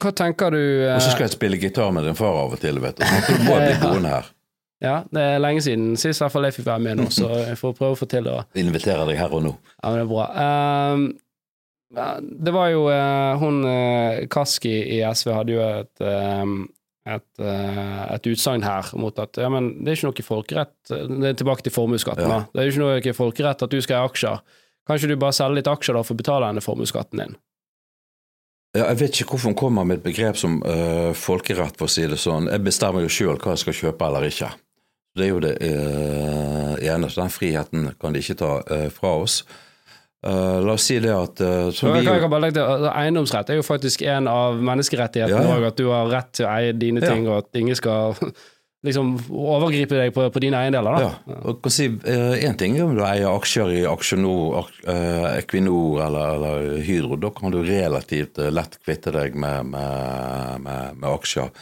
[0.01, 2.79] hva tenker du Og så skal jeg spille gitar med din far av og til,
[2.85, 3.05] vet du.
[3.05, 4.31] Så du må bli boende her.
[4.85, 7.59] Ja, det er lenge siden sist hvert fall jeg fikk være med nå, så jeg
[7.61, 8.37] får prøve å få til det.
[8.61, 9.55] Inviterer deg her og nå.
[9.81, 10.27] Ja, men det er bra.
[10.93, 11.07] Um,
[12.45, 12.89] det var jo
[13.41, 13.61] hun
[14.29, 16.57] Kaski i SV hadde jo et um,
[17.07, 21.29] et, uh, et utsagn her mot at ja, men det er ikke noe folkerett Det
[21.31, 22.27] er tilbake til formuesskatten.
[22.27, 22.41] Ja.
[22.51, 24.41] Det er ikke noe folkerett at du skal ha aksjer.
[24.87, 27.37] Kan ikke du bare selge litt aksjer da for å betale denne formuesskatten din?
[28.77, 31.93] Ja, jeg vet ikke hvorfor hun kommer med et begrep som uh, folkerett, for å
[31.95, 32.51] si det sånn.
[32.53, 34.51] Jeg bestemmer jo sjøl hva jeg skal kjøpe eller ikke.
[35.17, 37.09] Det er jo det uh, ene.
[37.09, 39.41] Så den friheten kan de ikke ta uh, fra oss.
[40.27, 43.65] Uh, la oss si det at uh, vi, kan, kan legge, altså, Eiendomsrett er jo
[43.67, 45.71] faktisk en av menneskerettighetene òg, ja.
[45.71, 47.13] at du har rett til å eie dine ja.
[47.13, 48.17] ting, og at ingen skal
[48.87, 50.97] liksom overgripe deg på, på dine eiendeler.
[50.97, 51.37] Da.
[51.37, 51.55] Ja.
[51.71, 54.73] Si, uh, ting er om du eier aksjer i Aksjonor,
[55.37, 57.21] Equinor eller, eller, Hydro.
[57.23, 61.53] Da kan du relativt lett kvitte deg med, med, med, med aksjer.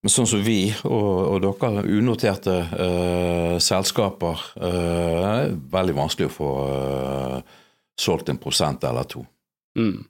[0.00, 2.54] Men sånn som vi og, og dere, unoterte
[3.60, 6.52] selskaper, er veldig vanskelig å få
[8.00, 9.26] solgt en prosent eller to.
[9.76, 10.06] Mm.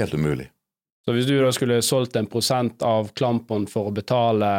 [0.00, 0.48] Helt umulig.
[1.04, 4.50] Så hvis du da skulle solgt en prosent av Klampon for å betale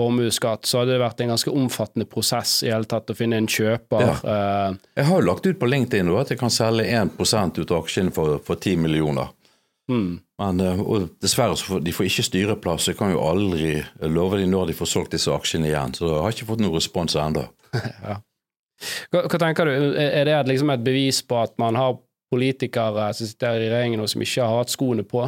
[0.00, 3.48] formuesskatt, så hadde det vært en ganske omfattende prosess i hele tatt å finne en
[3.50, 4.02] kjøper.
[4.02, 4.14] Ja.
[4.24, 7.14] Uh, jeg har jo lagt ut på LinkedIn at jeg kan selge 1
[7.60, 9.30] ut av aksjene for, for 10 millioner.
[9.90, 10.20] Mm.
[10.40, 12.88] Men uh, dessverre så får de får ikke styreplass.
[12.92, 15.96] Jeg kan jo aldri love dem når de får solgt disse aksjene igjen.
[15.98, 17.46] Så jeg har ikke fått noen respons ennå.
[18.06, 18.20] ja.
[19.12, 21.98] Hva, hva tenker du, er det liksom et bevis på at man har
[22.30, 25.26] politikere som sitter i regjeringen og som ikke har hatt skoene på?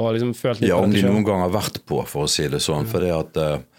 [0.00, 2.46] Og liksom følt litt Ja, om de noen gang har vært på, for å si
[2.48, 2.86] det sånn.
[2.88, 3.69] For det at eh, eh,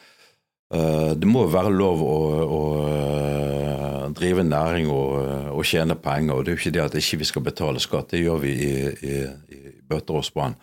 [0.71, 5.15] det må være lov å, å eh, drive næring og,
[5.51, 6.35] og tjene penger.
[6.37, 8.53] og Det er jo ikke det at ikke vi skal betale skatt, det gjør vi
[8.55, 9.17] i, i,
[9.51, 10.55] i bøtter og spann.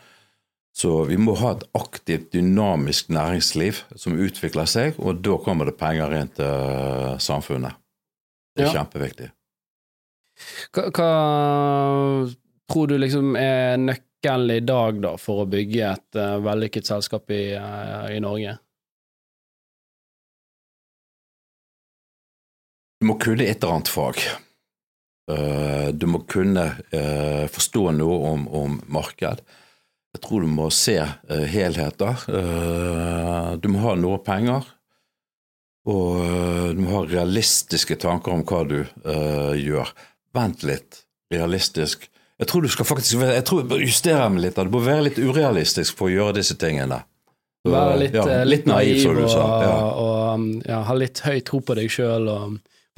[0.79, 5.75] Så vi må ha et aktivt, dynamisk næringsliv som utvikler seg, og da kommer det
[5.81, 7.77] penger inn til eh, samfunnet.
[8.55, 8.77] Det er Ja.
[8.81, 9.29] kjempeviktig.
[10.75, 11.11] Hva, hva
[12.71, 17.31] tror du liksom er nøkkelen i dag da, for å bygge et uh, vellykket selskap
[17.35, 18.57] i, uh, i Norge?
[22.99, 24.21] Du må kunne et eller annet fag.
[25.31, 29.45] Eh, Du må kunne eh, forstå noe om, om marked.
[30.17, 32.25] Jeg tror du må se eh, helheter.
[33.61, 34.67] Du må ha noe penger.
[35.89, 38.81] Og du må ha realistiske tanker om hva du
[39.57, 39.93] gjør.
[40.37, 41.05] Vent litt.
[41.33, 42.09] Realistisk.
[42.39, 44.59] Jeg tror du skal faktisk jeg tror jeg bør justere meg litt.
[44.59, 47.01] Du må være litt urealistisk for å gjøre disse tingene.
[47.69, 49.47] Være litt, ja, litt naiv, som du og, sa.
[49.65, 49.79] Ja.
[50.03, 52.29] og ja, ha litt høy tro på deg sjøl.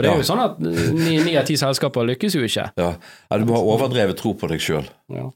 [0.01, 0.23] For det er Ja.
[0.23, 0.61] jo sånn at
[0.97, 2.71] ni av ti selskaper lykkes jo ikke.
[2.81, 2.95] Ja.
[3.37, 4.87] Du må ha overdrevet tro på deg sjøl.
[5.13, 5.27] Ja.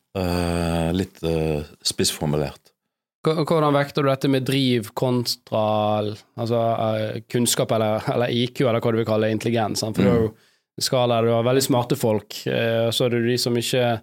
[0.95, 2.71] litt uh, spissformulert.
[3.25, 5.65] Hvordan vekter du dette med driv kontra
[6.37, 9.81] altså, uh, kunnskap, eller, eller IQ, eller hva du vil kalle intelligens?
[9.85, 10.05] For Mm.
[10.05, 10.35] det er jo
[10.81, 14.01] skala, du har veldig smarte folk, eh, så er det de som ikke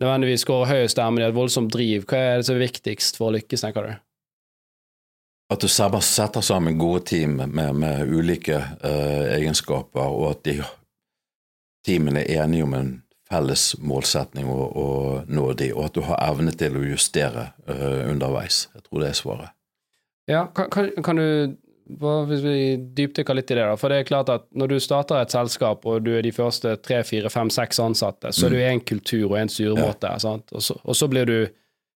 [0.00, 2.04] nødvendigvis går høyest der, men de har et voldsomt driv.
[2.04, 3.94] Hva er det som er viktigst for å lykkes, tenker du?
[5.50, 10.56] At du setter sammen gode team med, med ulike uh, egenskaper, og at de
[11.86, 12.88] teamene er enige om en
[13.30, 18.10] felles målsetning og, og nå de, og at du har evne til å justere uh,
[18.10, 18.64] underveis.
[18.74, 19.52] Jeg tror det er svaret.
[20.30, 21.54] Ja, kan, kan, kan du
[21.86, 22.54] hvis vi
[22.98, 23.76] dypdykker litt i det, da?
[23.78, 26.72] For det er klart at når du starter et selskap, og du er de første
[26.82, 28.48] tre, fire, fem, seks ansatte, så Mm.
[28.48, 30.32] er du en kultur og en styremåte, ja.
[30.50, 31.36] Og, og så blir du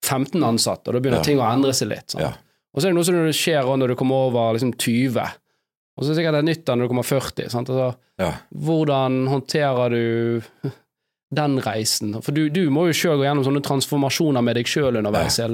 [0.05, 1.25] 15 ansatte, og da begynner Ja.
[1.25, 2.05] ting å endre seg litt.
[2.13, 2.21] Sant?
[2.21, 2.35] Ja.
[2.79, 6.07] Og så er det noe som skjer når du kommer over liksom 20, og så
[6.07, 7.49] er det sikkert et nytt når du kommer 40.
[7.51, 7.73] Sant?
[7.75, 7.89] Altså,
[8.23, 8.29] Ja.
[8.55, 10.71] hvordan håndterer du
[11.41, 12.15] den reisen?
[12.23, 15.41] For du, du må jo sjøl gå gjennom sånne transformasjoner med deg sjøl underveis.
[15.43, 15.49] Ja.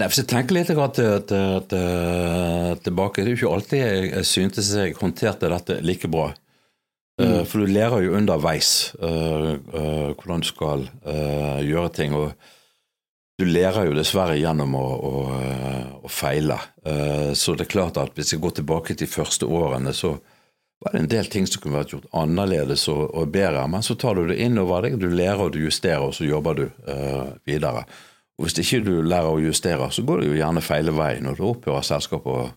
[0.00, 1.34] Nei, Hvis jeg tenker litt at, at,
[1.68, 6.30] til, tilbake, det er jo ikke alltid jeg, jeg syntes jeg håndterte dette like bra.
[6.32, 6.38] Eh,
[7.22, 7.44] Mm.
[7.46, 12.14] for du lærer jo underveis uh, uh, hvordan du skal uh, gjøre ting.
[12.16, 12.32] og
[13.42, 15.12] du lærer jo dessverre gjennom å, å,
[16.06, 16.58] å feile.
[16.86, 20.14] Eh, Så det er klart at hvis jeg går tilbake til de første årene, så
[20.82, 23.64] var det en del ting som kunne vært gjort annerledes og, og bedre.
[23.70, 26.26] Men så tar du det inn over deg, du lærer og du justerer, og så
[26.26, 27.84] jobber du uh, videre.
[28.38, 31.38] Og Hvis ikke du lærer å justere, så går det jo gjerne feil vei når
[31.38, 32.56] du opphører selskapet.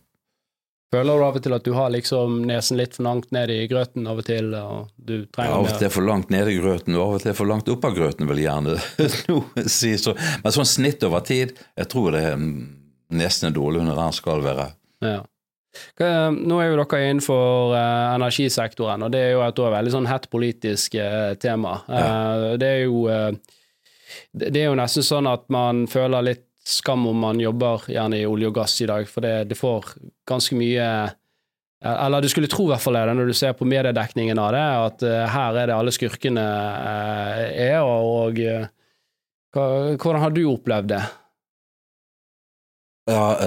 [0.93, 3.65] Føler du av og til at du har liksom nesen litt for langt ned i
[3.67, 6.95] grøten av og til, og du Ja, av og til for langt ned i grøten,
[6.95, 9.95] og av og til for langt opp av grøten, vil jeg gjerne si.
[10.00, 12.60] Så, men sånn snitt over tid, jeg tror det er mm,
[13.17, 14.69] nesten dårlig under den skal være.
[15.06, 15.19] Ja.
[16.00, 20.30] Nå er jo dere innenfor eh, energisektoren, og det er jo et veldig sånn hett
[20.32, 21.80] politisk eh, tema.
[21.89, 22.56] Ja.
[22.62, 23.32] det, er jo, eh,
[24.32, 28.17] det, det er jo nesten sånn at man føler litt skam om man jobber gjerne
[28.19, 29.93] i olje og gass i dag, for det, det får
[30.28, 30.88] ganske mye
[31.86, 34.63] eller du skulle tro i hvert fall det, når du ser på mediedekningen av det,
[34.88, 38.65] at eh, her er det alle skurkene eh, er, og, eh,
[39.54, 41.04] hvordan har du opplevd det?
[43.06, 43.38] Ja,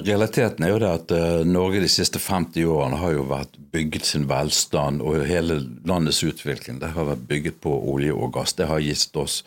[0.00, 1.12] Realiteten er jo det at
[1.44, 6.80] Norge de siste 50 årene har jo vært bygget sin velstand, og hele landets utvikling
[6.80, 8.56] det har vært bygget på olje og gass.
[8.56, 9.42] Det har gitt oss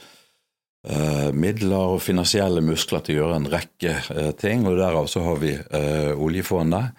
[1.35, 5.41] midler og finansielle muskler til å gjøre en rekke eh, ting, og derav så har
[5.41, 6.95] vi eh, oljefondet.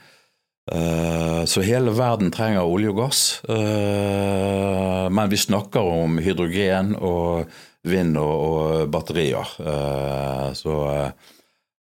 [0.72, 7.48] Eh, så hele verden trenger olje og gass, eh, men vi snakker om hydrogen og
[7.88, 9.56] vind og, batterier.
[9.62, 11.32] Eh, så eh,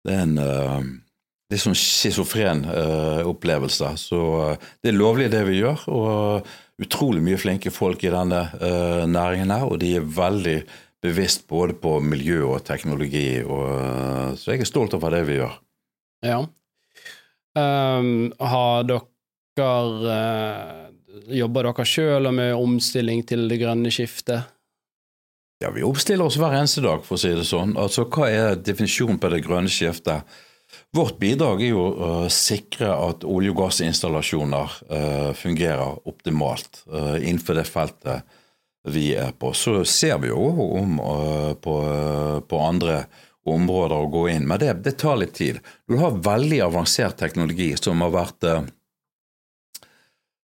[0.05, 0.90] det er en eh,
[1.53, 3.95] litt sånn schizofren eh, opplevelse.
[4.01, 8.49] Så eh, det er lovlig det vi gjør, og utrolig mye flinke folk i denne
[8.59, 10.59] eh, næringen her, og de er veldig
[11.05, 15.38] bevisst både på miljø og teknologi, og, eh, så jeg er stolt over det vi
[15.40, 15.59] gjør.
[16.25, 16.40] Ja.
[17.55, 19.03] Um, har dere
[19.61, 20.81] uh,
[21.31, 24.49] Jobber dere sjøl med omstilling til det grønne skiftet?
[25.62, 27.77] Ja, Vi oppstiller oss hver eneste dag, for å si det sånn.
[27.79, 30.27] Altså, Hva er definisjonen på det grønne skiftet?
[30.97, 37.61] Vårt bidrag er jo å sikre at olje- og gassinstallasjoner uh, fungerer optimalt uh, innenfor
[37.61, 38.35] det feltet
[38.85, 39.53] vi er på.
[39.53, 41.77] Så ser vi jo om eh, på,
[42.49, 43.05] på andre
[43.44, 45.61] områder å gå inn, men det, det tar litt tid.
[45.88, 48.62] Du har veldig avansert teknologi som har vært eh,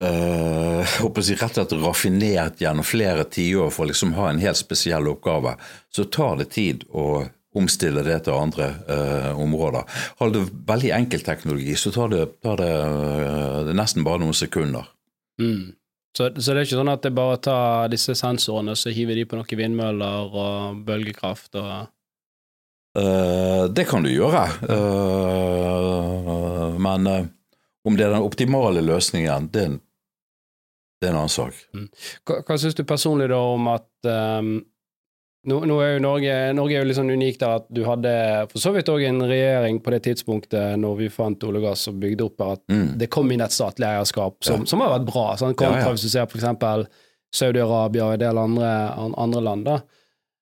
[0.03, 4.41] uh, håper jeg, rett og slett raffinert gjennom flere tiår for å liksom ha en
[4.41, 5.53] helt spesiell oppgave,
[5.93, 7.27] så tar det tid å
[7.59, 9.85] omstille det til andre uh, områder.
[10.21, 12.73] Har du veldig enkel teknologi, så tar det, tar det,
[13.69, 14.89] det nesten bare noen sekunder.
[15.41, 15.73] Mm.
[16.17, 19.19] Så, så, det er ikke sånn at det bare tar disse sensorene og så hiver
[19.19, 21.73] de på noen vindmøller og bølgekraft og
[22.97, 24.41] uh, Det kan du gjøre,
[26.81, 27.11] men
[27.85, 29.67] om det er den optimale løsningen, det,
[30.99, 31.55] det er en annen sak.
[31.77, 31.87] Mm.
[32.25, 34.51] Hva, hva syns du personlig da om at um
[35.49, 38.13] nå, nå, er jo Norge, Norge er jo litt sånn unikt at du hadde
[38.51, 41.87] for så vidt òg en regjering på det tidspunktet når vi fant olje og gass
[41.91, 42.89] og bygde opp at mm.
[43.01, 44.71] det kom inn et statlig eierskap som, ja.
[44.71, 45.25] som har vært bra.
[45.41, 45.93] Sånn, kontra ja, ja.
[45.95, 46.89] hvis du ser f.eks.
[47.39, 48.69] Saudi-Arabia og en del andre,
[49.21, 49.67] andre land.
[49.67, 49.79] da.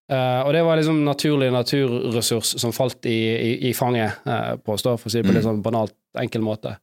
[0.07, 4.95] Uh, og det var liksom naturlig naturressurs som falt i, i, i fanget, uh, påstår,
[4.95, 5.41] for å si det på mm.
[5.43, 6.77] sånn banalt, enkel måte.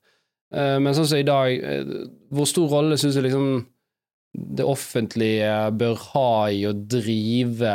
[0.53, 1.55] Uh, men sånn som i dag,
[2.29, 3.63] hvor stor rolle syns du liksom
[4.35, 7.75] det offentlige bør ha i å drive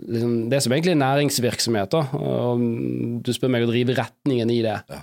[0.00, 1.94] liksom, det som egentlig er næringsvirksomhet.
[1.94, 2.04] Da.
[2.18, 2.62] Og
[3.24, 4.78] du spør meg å drive retningen i det.
[4.90, 5.02] Ja.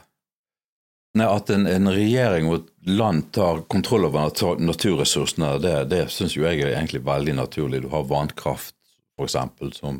[1.19, 4.31] Nei, At en, en, regjering og et land tar kontroll over
[4.63, 7.83] naturressursene, det, det syns jeg er egentlig veldig naturlig.
[7.83, 8.77] Du har vannkraft,
[9.17, 9.99] for eksempel, som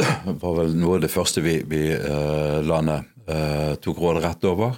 [0.42, 4.76] var vel noe av det første vi, vi uh, landet uh, tok råderett over.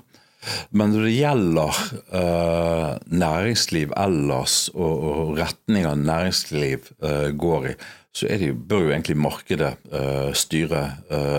[0.74, 1.82] Men når det gjelder
[2.14, 6.94] uh, næringsliv ellers, og, og retninga næringsliv
[7.38, 7.76] går i,
[8.12, 10.82] så det, bør jo egentlig markedet uh, styre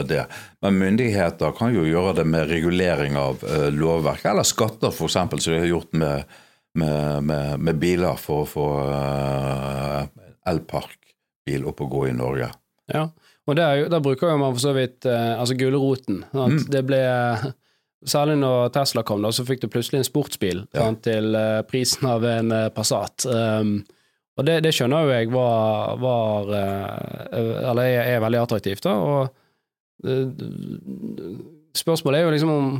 [0.10, 0.24] det.
[0.66, 3.44] Men myndigheter kan jo gjøre det med regulering av
[3.76, 6.34] lovverk, eller skatter f.eks., som de har gjort med,
[6.80, 8.68] med, med, med, biler for å få
[10.50, 12.50] elparkbil opp og gå i Norge.
[12.90, 13.06] Ja,
[13.46, 16.24] og der, der bruker man for så vidt altså gulroten.
[16.34, 16.58] Mm.
[16.74, 17.04] det ble
[18.06, 20.88] Særlig når Tesla kom, da, så fikk du plutselig en sportsbil ja.
[21.06, 23.26] til uh, prisen av en uh, Passat.
[23.30, 23.78] Um,
[24.34, 28.94] og det, det, skjønner jo jeg var, var uh, Eller er, er, veldig attraktivt, da.
[28.98, 29.30] Og
[31.78, 32.72] spørsmålet er jo liksom om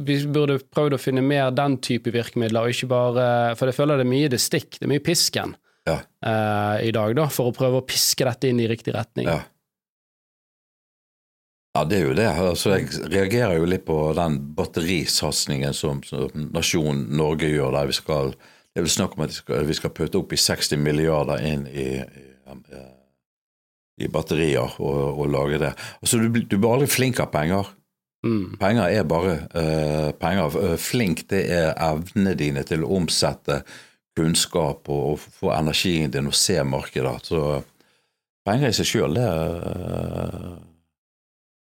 [0.00, 3.24] vi burde prøvd å finne mer den type virkemidler, og ikke bare
[3.58, 5.56] For jeg føler det er mye det stikk, det er mye pisken
[5.88, 5.98] ja.
[6.80, 9.28] i dag, da, for å prøve å piske dette inn i riktig retning.
[9.28, 9.42] Ja.
[11.70, 12.26] Ja, det er jo det.
[12.26, 17.76] Altså, jeg reagerer jo litt på den batterisatsingen som, som nasjonen Norge gjør.
[17.76, 18.32] der vi skal,
[18.80, 19.34] Det er vel snakk om at
[19.68, 22.78] vi skal, putte opp i 60 milliarder inn i, i,
[24.00, 25.74] i batterier og, og, lage det.
[26.00, 27.68] Altså, du, du blir aldri flink av penger.
[28.24, 28.56] Mm.
[28.62, 30.56] Penger er bare uh, penger.
[30.64, 33.60] Eh, flink det er evnene dine til å omsette
[34.16, 37.28] kunnskap og, og få energien din og se markedet.
[37.28, 37.44] Så
[38.48, 40.56] penger i seg sjøl, det uh,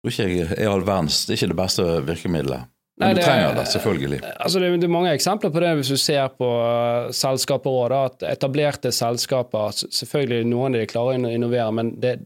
[0.02, 2.73] tror ikke jeg er all verdens Det er ikke det beste virkemidlet.
[3.02, 4.20] Nei, du trenger det, selvfølgelig.
[4.38, 7.94] Altså det, det, er mange eksempler på det hvis du ser på uh, selskaper òg.
[7.98, 12.20] At etablerte selskaper Selvfølgelig noen av de klarer å innovere, men det,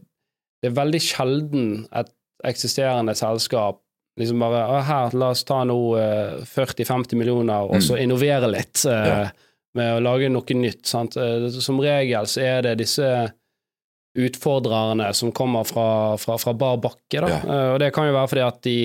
[0.61, 2.13] det, er veldig sjelden et
[2.45, 3.81] eksisterende selskap
[4.19, 8.03] liksom bare her, La oss ta nå uh, 40-50 millioner og så mm.
[8.05, 9.19] innovere litt uh, ja.
[9.79, 10.85] med å lage noe nytt.
[10.85, 11.17] Sant?
[11.57, 13.09] Som regel så er det disse
[14.19, 15.89] utfordrerne som kommer fra,
[16.21, 17.21] fra, fra bar bakke.
[17.23, 17.29] Da.
[17.29, 17.61] Ja.
[17.73, 18.79] Og det kan jo være fordi at de,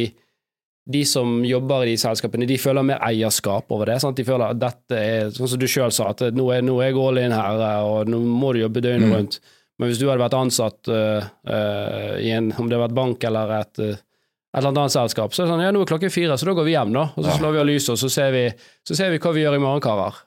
[0.85, 3.99] de som jobber i de selskapene, de føler mer eierskap over det.
[4.03, 4.19] Sant?
[4.19, 6.91] De føler at dette er, sånn som du sjøl sa, at nå er, nå er
[6.91, 9.15] jeg all in her, og nå må du jobbe døgnet mm.
[9.17, 9.39] rundt.
[9.81, 13.25] Men hvis du hadde vært ansatt uh, uh, i en, om det hadde vært bank
[13.27, 16.37] eller et, et eller annet selskap, så er det sånn ja, nå er klokken fire,
[16.39, 17.09] så da går vi hjem, da.
[17.17, 18.45] Og så slår vi av lyset, og så ser vi,
[18.87, 20.21] så ser vi hva vi gjør i morgen, karer.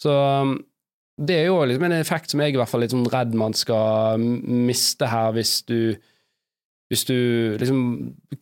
[0.00, 0.56] så um,
[1.20, 3.36] det er jo liksom en effekt som jeg i hvert fall er litt sånn redd
[3.36, 6.00] man skal miste her, hvis du
[6.90, 7.18] hvis du
[7.60, 7.82] liksom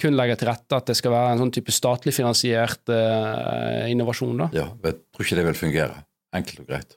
[0.01, 4.47] kun legger til rette at det skal være en sånn type statlig finansiert eh, innovasjon,
[4.47, 4.49] da.
[4.57, 6.01] Ja, jeg tror ikke det vil fungere.
[6.37, 6.97] Enkelt og greit.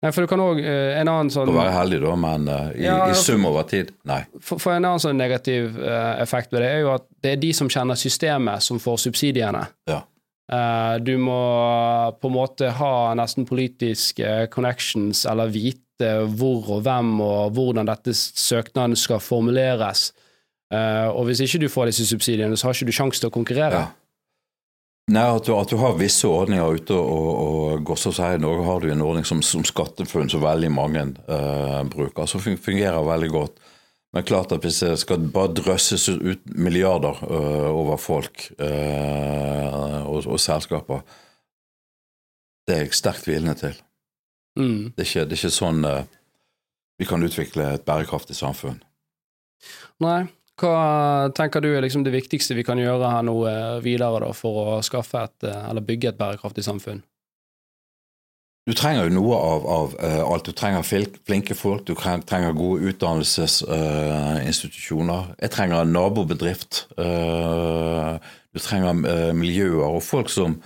[0.00, 2.70] Nei, for du kan òg eh, En annen sånn Å være heldig, da, men eh,
[2.78, 4.22] i, ja, i, sum over tid, nei.
[4.38, 5.76] For, for en annen sånn negativ
[6.22, 9.66] effekt ved det er jo at det er de som kjenner systemet, som får subsidiene.
[9.90, 10.00] Ja.
[10.50, 11.40] Eh, du må
[12.20, 18.14] på en måte ha nesten politiske connections eller vite hvor og hvem og hvordan dette
[18.16, 20.10] søknaden skal formuleres.
[20.70, 23.34] Eh, og hvis ikke du får disse subsidiene, så har ikke du sjanse til å
[23.34, 23.80] konkurrere.
[23.82, 23.88] Ja.
[25.10, 28.26] Nei, at du, at du, har visse ordninger ute og, og går så å si,
[28.36, 32.42] I Norge har du en ordning som, som SkatteFUNN, som veldig mange uh, bruker, som
[32.44, 33.58] fungerer veldig godt.
[34.14, 40.26] Men klart at hvis det skal bare drøsses ut milliarder uh, over folk uh, og,
[40.26, 41.02] og, selskaper,
[42.66, 43.76] det er jeg sterkt hvilende til.
[44.58, 44.92] Mm.
[44.94, 46.02] Det, er ikke, det, er ikke, sånn uh,
[47.02, 48.78] vi kan utvikle et bærekraftig samfunn.
[50.02, 50.28] Nei.
[50.60, 53.36] Hva tenker du er liksom det viktigste vi kan gjøre her nå
[53.80, 57.00] videre da, for å skaffe et, eller bygge et bærekraftig samfunn?
[58.70, 60.44] du trenger jo noe av, av uh, alt.
[60.46, 65.22] Du trenger flinke folk, du trenger gode utdannelsesinstitusjoner.
[65.30, 66.72] Uh, jeg trenger en nabobedrift.
[66.98, 68.14] Uh,
[68.54, 68.92] du trenger
[69.36, 70.62] miljøer og folk som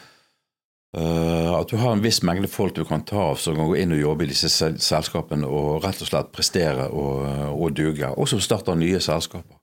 [0.95, 3.93] At du har en viss mengde folk du kan ta av som kan gå inn
[3.97, 8.07] og jobbe i disse selskapene og rett og slett prestere og, og duge.
[8.15, 9.59] Og som starter nye selskaper.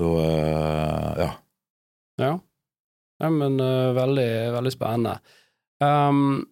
[0.00, 0.10] Så
[1.20, 1.30] ja.
[2.18, 2.32] Ja.
[3.22, 3.60] ja men
[3.94, 5.18] veldig, veldig spennende.
[5.82, 6.42] Um,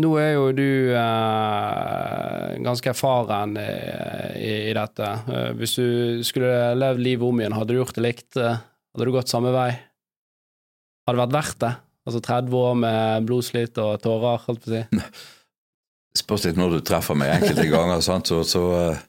[0.00, 3.68] nå er jo du eh, ganske erfaren i,
[4.38, 5.08] i, i dette.
[5.28, 8.38] Eh, hvis du skulle levd livet om igjen, hadde du gjort det likt?
[8.38, 9.70] Hadde du gått samme vei?
[11.04, 11.74] Hadde det vært verdt det?
[12.08, 15.04] Altså 30 år med blodslit og tårer, holdt på å si?
[16.20, 18.30] Spørs litt når du treffer meg enkelte ganger, sant?
[18.30, 19.02] så, så uh,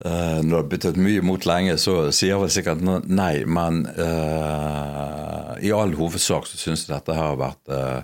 [0.00, 5.72] når det har byttet mye mot lenge, så sier vel sikkert nei, men uh, i
[5.76, 8.00] all hovedsak så syns jeg dette har vært uh,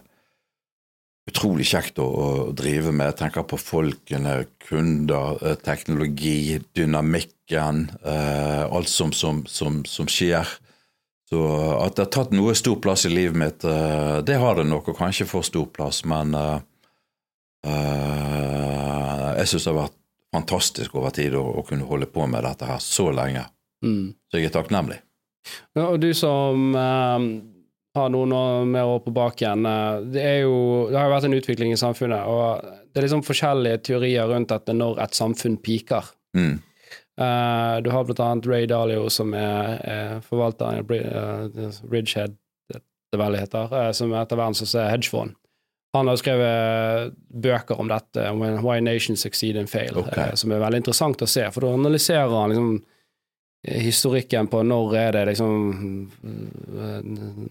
[1.31, 3.15] utrolig kjekt å, å, drive med.
[3.15, 10.47] Jeg tenker på folkene, kunder, teknologi, dynamikken, alt som, som, som, som, skjer.
[11.27, 11.41] Så
[11.81, 13.67] at det har tatt noe stor plass i livet mitt,
[14.23, 16.31] det har det nok, og kanskje for stor plass, men
[19.35, 19.99] jeg syns det har vært
[20.37, 23.47] fantastisk over tid å, å, kunne holde på med dette her så lenge.
[23.85, 24.15] Mm.
[24.31, 25.01] Så jeg er takknemlig.
[25.77, 27.27] Ja, og du som eh,
[27.97, 29.67] har noen med år på bak igjen.
[29.67, 30.57] Eh, det, er jo,
[30.91, 34.53] det har jo vært en utvikling i samfunnet, og det er liksom forskjellige teorier rundt
[34.53, 36.13] dette når et samfunn piker.
[36.37, 36.57] Mm.
[37.17, 42.35] Uh, du har blant annet Ray Dalio, som er, er forvalteren av uh, Ridgehead,
[42.69, 42.83] det,
[43.17, 45.33] vel heter, uh, som er et av verdens største hedgefond.
[45.97, 47.15] Han har skrevet
[47.47, 50.37] bøker om dette, om Why Nations Succeed and Fail, okay.
[50.39, 52.77] som er veldig interessant å se, for da analyserer han liksom
[53.67, 55.55] historikken på når er det liksom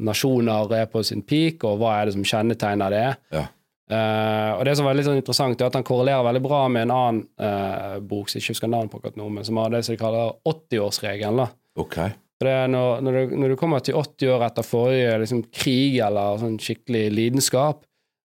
[0.06, 3.08] nasjoner er på sin peak, og hva er det som kjennetegner det.
[3.36, 3.46] Ja.
[3.86, 6.88] Uh, og Det som var litt sånn interessant, er at han korrelerer veldig bra med
[6.88, 9.74] en annen uh, bok som jeg ikke husker navnet på akkurat nå, men som har
[9.74, 11.44] det som de kaller 80-årsregelen.
[11.84, 12.16] Okay.
[12.46, 16.58] Når, når, du, når, du, kommer til 80 år etter forrige liksom, krig eller sånn
[16.62, 17.86] skikkelig lidenskap,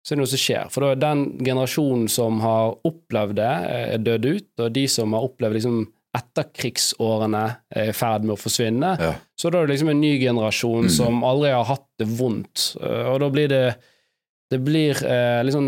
[0.07, 0.69] så er det noe som skjer.
[0.71, 5.17] For da er den generasjonen som har opplevd det, er dødd ut, og de som
[5.17, 5.81] har opplevd liksom,
[6.17, 7.43] etterkrigsårene
[7.75, 8.93] er i ferd med å forsvinne.
[9.03, 9.11] Ja.
[9.37, 10.95] Så da er det liksom en ny generasjon mm.
[10.95, 12.69] som aldri har hatt det vondt.
[12.79, 13.67] Eh, og da blir det
[14.47, 15.65] det blir eh, liksom,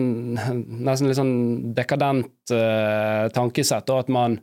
[0.87, 1.38] nesten litt sånn
[1.74, 4.37] dekadent eh, tankesett, og at man,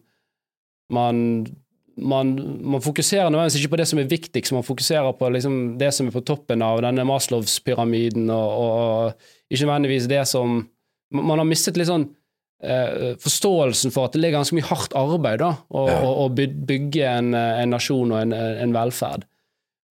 [0.91, 1.21] man,
[1.97, 5.93] man, man fokuserer nødvendigvis ikke på det som er viktigst, man fokuserer på liksom, det
[5.95, 10.63] som er på toppen av denne Maslows-pyramiden, og, og, ikke nødvendigvis det som
[11.13, 12.07] Man har mistet litt sånn
[12.65, 17.69] eh, forståelsen for at det ligger ganske mye hardt arbeid da, å, bygge en, en,
[17.71, 19.27] nasjon og en, en, velferd.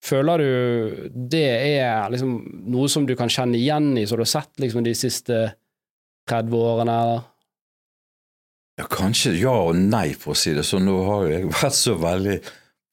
[0.05, 1.47] Føler du det
[1.79, 2.35] er liksom
[2.75, 5.39] noe som du kan kjenne igjen i, som du har sett liksom, de siste
[6.29, 6.99] 30 årene?
[7.07, 7.25] eller?
[8.75, 10.89] Ja, kanskje ja og nei, for å si det sånn.
[10.89, 12.39] Nå har jeg vært så veldig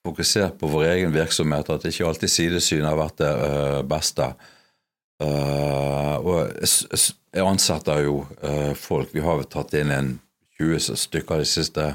[0.06, 4.32] fokusert på vår egen virksomhet at ikke alltid sidesynet har vært det uh, beste.
[5.22, 9.12] Uh, og jeg ansetter jo uh, folk.
[9.13, 10.15] Vi har tatt inn en
[10.62, 11.86] 20 stykker de siste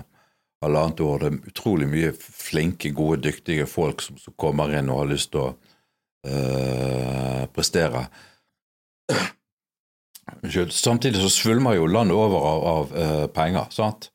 [0.63, 1.23] halvannet år.
[1.23, 5.47] Det er utrolig mye flinke, gode, dyktige folk som, kommer inn og har lyst til
[5.47, 5.55] å
[7.55, 8.01] prestere.
[10.75, 14.11] Samtidig så svulmer jo landet over av, av penger, sant?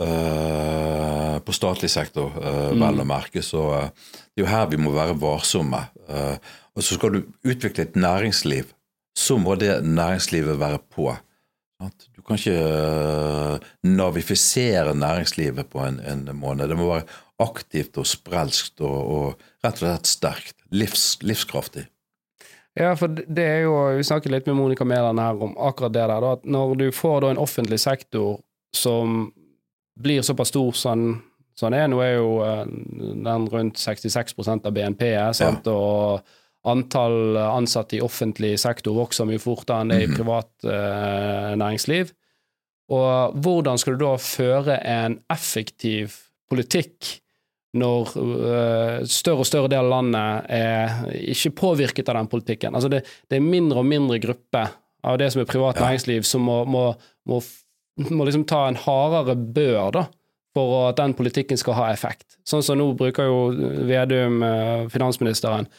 [0.00, 2.80] på statlig sektor, mm.
[2.80, 3.42] vel å merke.
[3.44, 3.60] Så
[4.32, 5.82] det er jo her vi må være varsomme.
[6.08, 6.38] Uh,
[6.72, 8.70] og så skal du utvikle et næringsliv,
[9.16, 11.10] så må det næringslivet være på.
[12.16, 16.68] Du kan ikke navifisere næringslivet på en, en måned.
[16.68, 17.06] Det må være
[17.40, 20.56] aktivt og sprelskt og, og rett og slett sterkt.
[20.72, 21.86] Livs, livskraftig.
[22.80, 26.06] Ja, for det er jo, Vi snakket litt med Monica Mæland her om akkurat det
[26.08, 26.32] der.
[26.32, 28.40] at Når du får da en offentlig sektor
[28.76, 29.32] som
[30.00, 31.20] blir såpass stor som
[31.60, 32.66] den er Nå er jo øh,
[33.24, 35.02] den rundt 66% av BNP,
[35.36, 35.66] sant?
[35.66, 35.72] Ja.
[35.72, 36.22] og
[36.64, 40.16] antall ansatte i offentlig sektor vokser mye fortere enn det i mhm.
[40.16, 42.14] privat eh, næringsliv.
[42.90, 46.16] Og hvordan skal du da føre en effektiv
[46.50, 47.20] politikk
[47.78, 50.94] når uh, større og større del av landet er
[51.32, 52.74] ikke påvirket av den politikken?
[52.74, 54.72] Altså det, det er mindre og mindre grupper
[55.06, 56.88] av det som er privat næringsliv, som må, må,
[57.30, 57.38] må,
[58.10, 60.06] må liksom ta en hardere bør da,
[60.56, 62.40] for at den politikken skal ha effekt.
[62.48, 63.38] Sånn som nå bruker jo
[63.86, 65.70] Vedum, uh, finansministeren,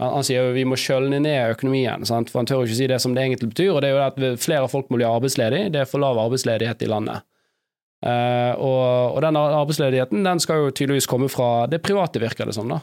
[0.00, 2.30] han, sier jo vi må kjølne ned økonomien, sant?
[2.32, 3.74] for han tør ikke si det som det egentlig betyr.
[3.74, 5.68] og det er jo at Flere folk må bli arbeidsledige.
[5.74, 7.26] Det er for lav arbeidsledighet i landet.
[8.00, 12.56] Uh, og, og, den arbeidsledigheten den skal jo tydeligvis komme fra det private, virker det
[12.56, 12.70] som.
[12.72, 12.80] da.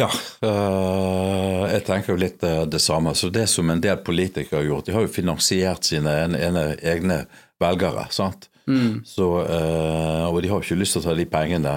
[0.00, 3.12] Ja, uh, jeg tenker jo litt eh, det samme.
[3.12, 6.64] Så det som en del politikere har gjort, de har jo finansiert sine ene, ene
[6.80, 7.18] egne
[7.60, 8.06] velgere.
[8.08, 8.48] sant?
[8.64, 9.02] Mm.
[9.04, 11.74] Så, uh, og de har jo ikke lyst til å ta de pengene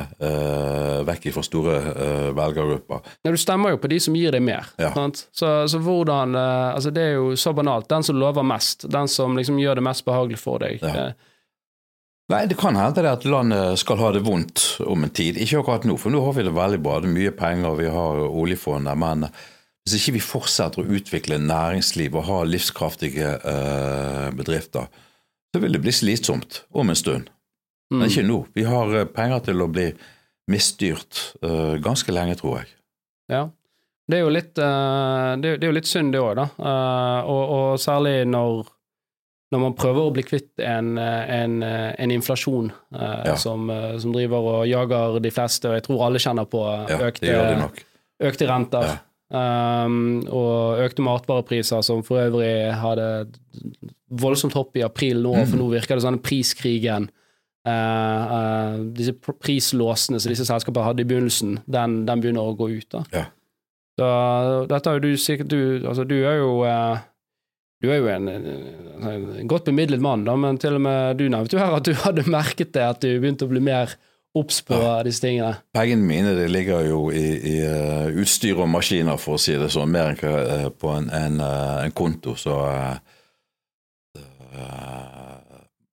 [1.06, 1.76] vekk fra store
[2.38, 3.14] velgergrupper.
[3.26, 4.72] Ja, du stemmer jo på de som gir deg mer.
[4.80, 4.94] Ja.
[4.96, 5.26] Sant?
[5.36, 7.90] Så, så hvordan Altså, det er jo så banalt.
[7.92, 10.80] Den som lover mest, den som liksom gjør det mest behagelig for deg.
[10.80, 11.10] Ja.
[12.26, 15.38] Eh, Nei, det kan hende det at landet skal ha det vondt om en tid.
[15.38, 17.00] Ikke akkurat nå, for nå har vi det veldig bra.
[17.00, 18.98] Det er mye penger, vi har oljefondet.
[18.98, 19.28] Men
[19.86, 24.90] hvis ikke vi fortsetter å utvikle næringsliv og ha livskraftige eh, bedrifter,
[25.54, 27.30] så vil det bli slitsomt om en stund.
[27.94, 28.00] mm.
[28.00, 28.40] Men ikke nå.
[28.58, 29.92] Vi har eh, penger til å bli
[30.50, 32.74] misstyrt eh, ganske lenge, tror jeg.
[33.32, 33.44] Ja.
[34.06, 36.50] Det er jo litt, eh, det er, det er jo litt synd, det òg, da.
[36.58, 38.66] Eh, og, og særlig når,
[39.54, 43.36] når man prøver å bli kvitt en, eh, en, eh, en inflasjon eh, Ja.
[43.36, 46.98] som, eh, som driver og jager de fleste, og jeg tror alle kjenner på Ja,
[46.98, 47.72] økte,
[48.22, 48.82] økte renter.
[48.90, 48.98] Ja.
[49.36, 53.28] Um, og økte matvarepriser, som for øvrig hadde
[54.22, 55.62] voldsomt hopp i april nå, for Mm.
[55.64, 57.10] nå virker det sånn priskrigen
[57.68, 62.56] uh, uh, Disse pr- prislåsene som disse selskapene hadde i begynnelsen, den, den begynner å
[62.58, 62.90] gå ut.
[62.94, 63.04] da.
[63.12, 63.26] Ja.
[64.00, 66.98] Så dette har jo du sikkert du, altså, du er jo eh,
[67.86, 71.58] du er jo en, en, godt bemidlet mann, da, men til og med du nevnte
[71.58, 73.94] jo her at du hadde merket det, at du begynte å bli mer
[74.36, 74.76] obs på
[75.08, 75.62] disse tingene.
[75.76, 79.70] Pengene mine det ligger jo i, i eh, utstyr og maskiner, for å si det
[79.72, 82.36] sånn, mer enn eh, på en, en, eh, en konto.
[82.40, 82.98] Så uh,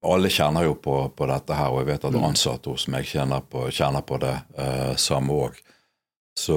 [0.02, 2.24] alle kjenner jo på, på dette her, og jeg vet at Mm.
[2.32, 5.62] ansatte hos meg kjenner på, kjenner på det uh, samme òg.
[6.38, 6.56] Så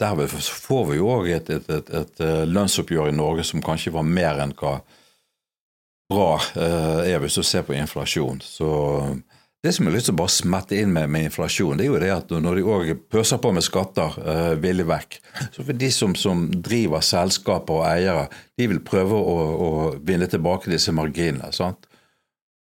[0.00, 3.92] derved får vi jo òg et, et, et, et eh, lønnsoppgjør i Norge som kanskje
[3.92, 4.78] var mer enn hva
[6.10, 8.40] bra eh, er hvis du ser på inflasjon.
[8.42, 8.70] Så
[9.60, 11.90] det som jeg har lyst til å bare smette inn med, med inflasjon, det er
[11.90, 15.18] jo det at når de òg pøser på med skatter uh, villig vekk,
[15.52, 18.22] så for de som, som driver selskaper og eiere,
[18.56, 19.68] de vil prøve å, å
[20.00, 21.52] vinne tilbake disse marginene.
[21.52, 21.89] sant?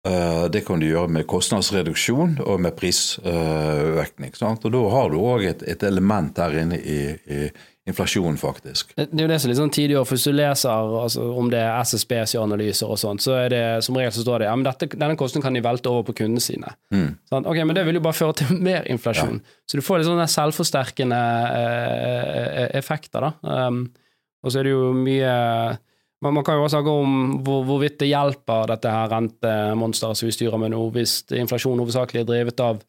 [0.08, 4.34] Eh, det kan du gjøre med kostnadsreduksjon og med prisøkning.
[4.34, 4.66] sant?
[4.66, 7.44] Og da har du òg et, et element der inne i, i
[7.86, 8.96] inflasjonen, faktisk.
[8.96, 11.28] Det er jo det som er litt sånn tidlig år, for hvis du leser altså,
[11.38, 14.50] om det er SSBs analyser og sånt, så er det som regel så står det
[14.50, 16.74] ja, men dette, denne kostnaden kan de velte over på kundene sine.
[16.94, 17.08] Mm.
[17.30, 19.42] Sånn, ok, Men det vil jo bare føre til mer inflasjon.
[19.70, 21.22] Så du får litt sånne selvforsterkende
[21.62, 23.34] eh, effekter, da.
[23.70, 23.84] Um,
[24.42, 25.34] og så er det jo mye
[26.22, 27.14] man, man kan jo også snakke om
[27.46, 32.22] hvor, hvorvidt det hjelper dette her rentemonsteret som vi styrer med nå, hvis inflasjon hovedsakelig
[32.24, 32.82] er drevet av,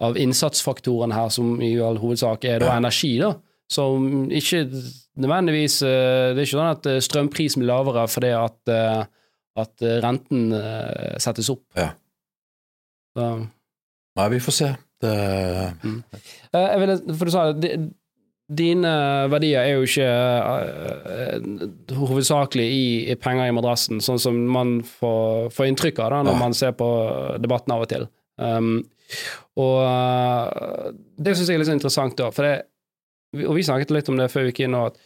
[0.00, 3.34] av innsatsfaktoren her, som i all hovedsak er da energi, da.
[3.68, 4.62] Som ikke
[5.20, 9.02] nødvendigvis eh, Det er ikke sånn at eh, strømprisen blir lavere fordi at, eh,
[9.60, 10.46] at renten
[11.20, 11.64] settes opp.
[11.76, 11.90] Ja.
[13.18, 13.26] Så.
[14.16, 14.70] Nei, vi får se.
[15.02, 15.14] Det,
[15.84, 15.98] Mm.
[16.54, 17.74] Jeg vil, for du sa di-
[18.48, 18.90] Dine
[19.28, 25.68] verdier er jo ikke eh, hovedsakelig i, penger i madrassen, sånn som man får, får
[25.68, 26.88] inntrykk av da, når man ser på
[27.44, 28.08] debatten av og til.
[28.40, 28.78] Um,
[29.60, 30.88] og eh,
[31.20, 32.56] det syns jeg er litt interessant, da, for det,
[33.44, 34.96] og vi snakket litt om det før vi gikk inn at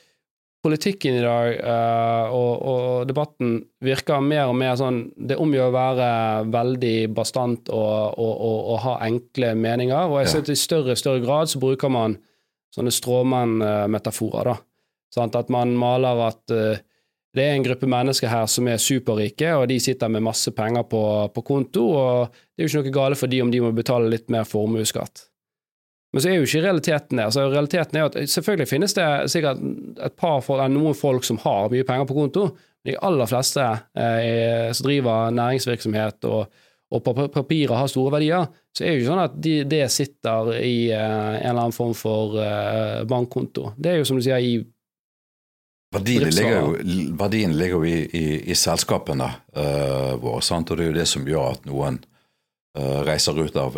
[0.63, 5.75] politikken i dag uh, og, og debatten virker mer og mer sånn Det omgjør å
[5.75, 6.11] være
[6.55, 10.07] veldig bastant og, og, og, ha enkle meninger.
[10.07, 12.15] Og jeg ser at i større og større grad så bruker man
[12.73, 14.53] sånne stråmannmetaforer.
[14.53, 14.57] da.
[15.13, 16.81] Sånn At man maler at eh,
[17.33, 20.85] det er en gruppe mennesker her som er superrike, og de sitter med masse penger
[20.89, 21.03] på,
[21.33, 24.11] på konto, og det er jo ikke noe gale for de om de må betale
[24.13, 25.29] litt mer formuesskatt.
[26.13, 27.25] Men så er jo ikke realiteten det.
[27.25, 29.63] Altså, realiteten er at Selvfølgelig finnes det sikkert
[30.05, 33.65] et par folk, noen folk som har mye penger på konto, men de aller fleste
[33.97, 36.53] eh, som driver næringsvirksomhet og,
[36.93, 39.83] og på papiret har store verdier, så er det jo ikke sånn at de, det
[39.93, 41.01] sitter i uh,
[41.39, 43.73] en eller annen form for uh, bankkonto.
[43.77, 44.63] Det er jo som du sier, i
[45.93, 46.69] Verdien ligger jo,
[47.21, 50.71] verdien ligger jo i, i, i selskapene uh, våre, sant?
[50.73, 53.77] og det er jo det som gjør at noen uh, reiser ut av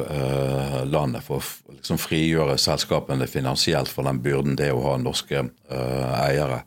[0.87, 5.43] landet for å liksom frigjøre selskapene finansielt for den byrden det er å ha norske
[5.75, 6.63] eiere.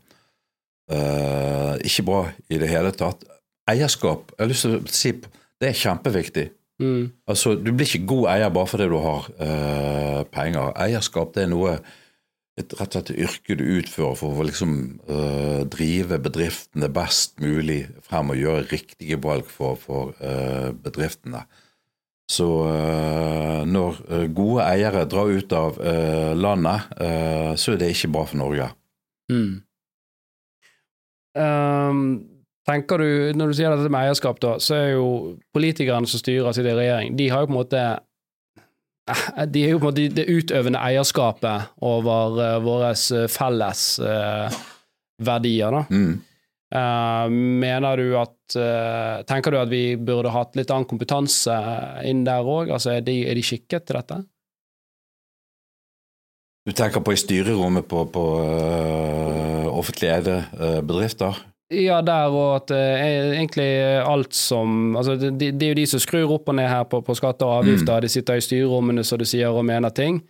[1.88, 2.22] Ikke bra
[2.52, 3.24] i det hele tatt.
[3.72, 5.14] Eierskap, jeg har lyst til å si,
[5.62, 6.50] det er kjempeviktig.
[6.80, 10.74] mm, Altså, Du blir ikke god eier bare fordi du har uh, penger.
[10.78, 11.78] Eierskap det er noe
[12.58, 14.72] et rett og slett yrke du utfører for å liksom
[15.10, 21.46] uh, drive bedriftene best mulig frem og gjøre riktige valg for, for uh, bedriftene.
[22.28, 22.44] Så
[23.64, 24.02] når
[24.36, 25.78] gode eiere drar ut av
[26.36, 26.90] landet,
[27.56, 28.68] så er det ikke bra for Norge.
[29.32, 29.54] mm.
[31.38, 32.02] Ehm,
[32.68, 35.08] tenker du, Når du sier dette med eierskap, da, så er jo
[35.56, 39.82] politikerne som styrer sitt regjering, de har jo på en måte eh, de er jo
[39.82, 42.92] på en måte det utøvende eierskapet over uh, våre
[43.32, 44.58] felles uh,
[45.24, 45.86] verdier, da.
[45.90, 46.18] Mm.
[46.68, 51.56] Uh, mener du at uh, Tenker du at vi burde hatt litt annen kompetanse
[52.04, 52.74] inn der òg?
[52.76, 54.18] Altså, er de, er de skikket til dette?
[56.68, 60.42] Du tenker på i styrerommet på, på uh, offentlig eide
[60.84, 61.40] bedrifter?
[61.74, 63.68] Ja, der og at eh, egentlig
[64.00, 67.02] alt som Altså, det, det er jo de som skrur opp og ned her på,
[67.04, 68.00] på skatter og avgifter.
[68.06, 70.22] De sitter i styrerommene, som du sier, og mener ting.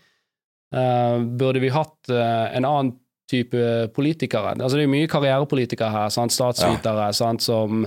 [0.73, 2.95] Eh, burde vi hatt eh, en annen
[3.29, 3.59] type
[3.93, 4.55] politikere?
[4.57, 6.33] Altså, det er jo mye karrierepolitikere her, sant?
[6.33, 7.45] statsvitere, sant?
[7.45, 7.85] Som,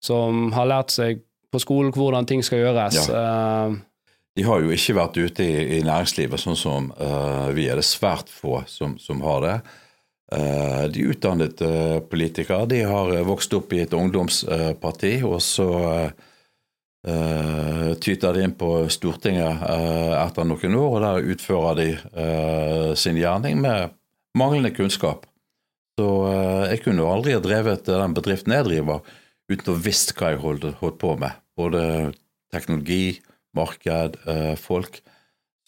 [0.00, 1.20] som har lært seg
[1.52, 2.96] på skolen hvordan ting skal gjøres.
[3.12, 3.76] Eh,
[4.40, 6.88] De har jo ikke vært ute i, i næringslivet sånn som
[7.52, 7.76] vi er.
[7.76, 9.56] Det svært få som, som har det.
[10.30, 15.70] Eh, de utdannede eh, politikere de har eh, vokst opp i et ungdomsparti, og så
[17.00, 19.62] tyter de inn på Stortinget
[20.20, 21.86] etter noen år, og der utfører de
[23.00, 23.94] sin gjerning med
[24.36, 25.24] manglende kunnskap.
[25.96, 26.08] Så
[26.68, 29.00] jeg kunne aldri ha drevet den bedriften jeg driver,
[29.48, 31.40] uten å visst hva jeg holdt, på med.
[31.56, 31.80] Både
[32.52, 33.22] teknologi,
[33.56, 34.20] marked,
[34.60, 35.00] folk.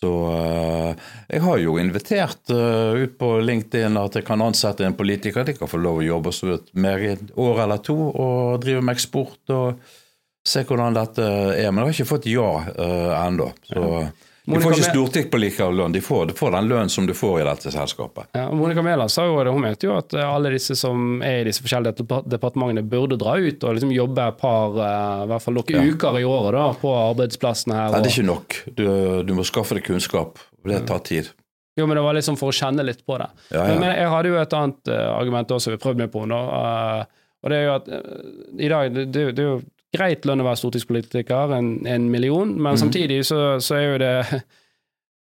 [0.03, 4.97] Så eh, jeg har jo invitert eh, ut på LinkedIn at jeg kan ansette en
[4.99, 5.47] politiker.
[5.47, 8.59] De kan få lov å jobbe så et mer i et år eller to og
[8.65, 9.85] drive med eksport og
[10.43, 11.71] se hvordan dette er.
[11.71, 13.53] Men jeg har ikke fått ja uh, ennå.
[13.69, 13.85] Så
[14.45, 14.95] de får ikke
[15.39, 18.27] Mæ- lønn, De får, de får den lønnen som du får i dette selskapet.
[18.35, 21.43] Ja, Monica Mæland sa jo det, hun mente jo at eh, alle disse som er
[21.43, 25.43] i disse forskjellige departementene, burde dra ut og liksom jobbe et par, eh, i hvert
[25.45, 25.85] fall noen Ja.
[25.93, 27.93] uker i året da, på arbeidsplassene her.
[27.95, 28.59] Nei, det er ikke nok.
[28.75, 28.85] Du,
[29.23, 30.39] du må skaffe deg kunnskap.
[30.67, 31.31] Det tar tid.
[31.79, 33.31] Jo, men det var liksom for å kjenne litt på det.
[33.55, 36.27] Ja, Men, men jeg hadde jo et annet eh, argument også vi prøvde meg på
[36.29, 36.41] nå,
[37.43, 37.89] og det er jo at
[38.59, 39.63] i dag det, det, det er jo
[39.93, 42.81] greit lønn å være stortingspolitiker, en, en million, men mm.
[42.81, 44.15] samtidig så, så er jo det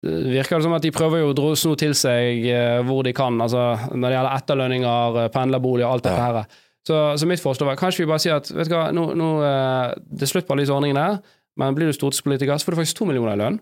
[0.00, 3.36] virker det som at de prøver jo å sno til seg eh, hvor de kan,
[3.42, 6.30] altså når det gjelder etterlønninger, eh, pendlerbolig og alt dette Ja.
[6.40, 6.62] her.
[6.88, 9.26] Så, så mitt forslag var kanskje vi bare sier at vet du hva, nå, nå,
[9.44, 11.20] eh, det er slutt på alle disse ordningene
[11.60, 13.58] men blir du stortingspolitiker, så får du faktisk to millioner i lønn.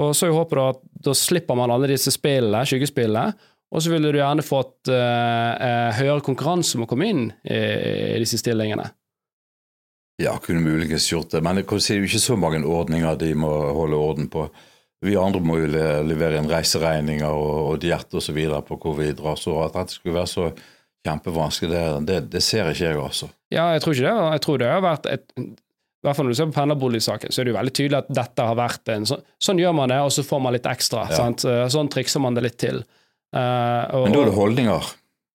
[0.00, 3.30] Og så er du håpet da at da slipper man alle disse spillene, skyggespillene,
[3.72, 7.56] og så ville du gjerne fått uh, uh, høyere konkurranse om å komme inn i,
[8.14, 8.84] i disse stillingene.
[10.22, 13.50] Ja, kunne muligens gjort det, men det er jo ikke så mange ordninger de må
[13.76, 14.46] holde orden på.
[15.04, 18.38] Vi andre må jo levere inn reiseregninger og, og diett osv.
[18.64, 19.36] på hvor vi drar.
[19.36, 20.48] Så at dette skulle være så
[21.06, 23.28] kjempevanskelig, det, det, det ser ikke jeg, altså.
[23.52, 24.16] Ja, jeg tror ikke det.
[24.32, 27.40] Jeg tror det har vært et i hvert fall når du ser på pendlerboligsaken, så
[27.40, 29.96] er det jo veldig tydelig at dette har vært en sånn Sånn gjør man det,
[30.06, 31.06] og så får man litt ekstra.
[31.10, 31.16] Ja.
[31.18, 31.42] Sant?
[31.72, 32.78] Sånn trikser man det litt til.
[33.34, 34.90] Uh, og, Men da er det holdninger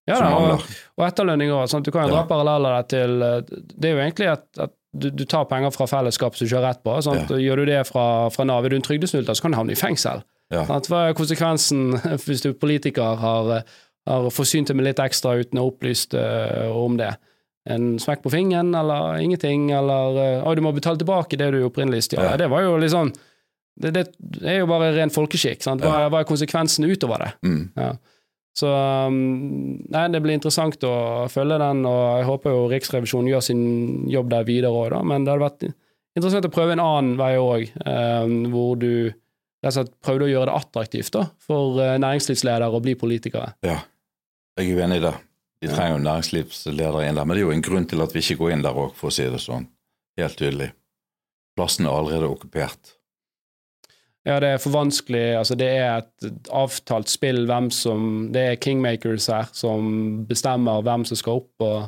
[0.10, 0.64] ja, som og,
[0.98, 1.70] og etterlønning òg.
[1.86, 2.28] Du kan jo dra Ja.
[2.30, 6.36] paralleller til eh, Det er jo egentlig at, at du, du tar penger fra fellesskap
[6.36, 6.96] som du ikke har rett på.
[7.06, 7.30] Sant?
[7.32, 7.38] Ja.
[7.38, 9.80] Gjør du det fra, fra Nav, er du en trygdesnylter, så kan du havne i
[9.80, 10.24] fengsel.
[10.52, 10.66] Ja.
[10.68, 11.94] Hva er konsekvensen
[12.26, 13.54] hvis du politiker har,
[14.10, 17.14] har forsynt deg med litt ekstra uten å ha opplyst uh, om det?
[17.72, 22.10] En smekk på fingeren, eller ingenting, eller uh, du må betale tilbake det du opprinnelig
[22.10, 22.26] stjal.
[22.34, 22.38] Ja.
[22.42, 23.14] Det var jo litt sånn
[23.82, 24.04] det, det
[24.44, 25.64] er jo bare ren folkeskikk.
[25.64, 25.82] Sant?
[25.86, 26.10] Hva, Ja.
[26.12, 27.32] hva er konsekvensen utover det?
[27.48, 27.62] Mm.
[27.80, 27.94] Ja.
[28.58, 30.96] Så um, nei, det blir interessant å
[31.32, 33.64] følge den, og jeg håper jo Riksrevisjonen gjør sin
[34.12, 35.00] jobb der videre òg, da.
[35.08, 38.92] Men det hadde vært interessant å prøve en annen vei òg, eh, hvor du
[39.62, 43.54] prøvde å gjøre det attraktivt da, for uh, næringslivsledere å bli politikere.
[43.64, 43.78] Ja,
[44.58, 45.14] jeg er jo enig i det.
[45.62, 48.24] De trenger jo næringslivsledere inn der, men det er jo en grunn til at vi
[48.26, 49.70] ikke går inn der òg, for å si det sånn.
[50.20, 50.72] Helt tydelig.
[51.56, 52.98] Plassen er allerede okkupert.
[54.28, 55.24] Ja, det er for vanskelig.
[55.40, 61.08] Altså, det er et avtalt spill hvem som Det er kingmakers her som bestemmer hvem
[61.10, 61.80] som skal opp og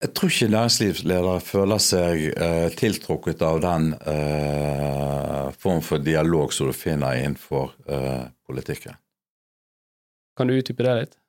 [0.00, 6.70] Jeg tror ikke næringslivsledere føler seg eh, tiltrukket av den eh, form for dialog som
[6.70, 8.96] du finner innenfor eh, politikken.
[10.40, 11.20] Kan du utdype det litt?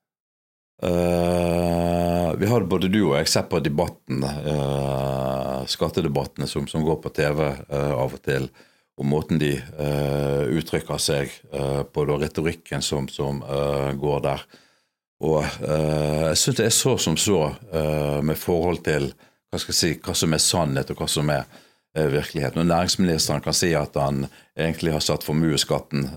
[0.87, 7.03] Eh, vi hadde både du og jeg sett på debatten, eh, skattedebattene som, som går
[7.03, 8.47] på TV eh, av og til,
[9.01, 14.43] og måten de uh, uttrykker seg uh, på, da, retorikken som, som uh, går der.
[15.21, 17.51] Og jeg syns det er så som så
[18.25, 19.03] med forhold til
[19.53, 21.43] hva, si, hva som er sannhet, og hva som er
[21.93, 22.57] virkelighet.
[22.57, 24.23] Når næringsministeren kan si at han
[24.57, 26.07] egentlig har satt formuesskatten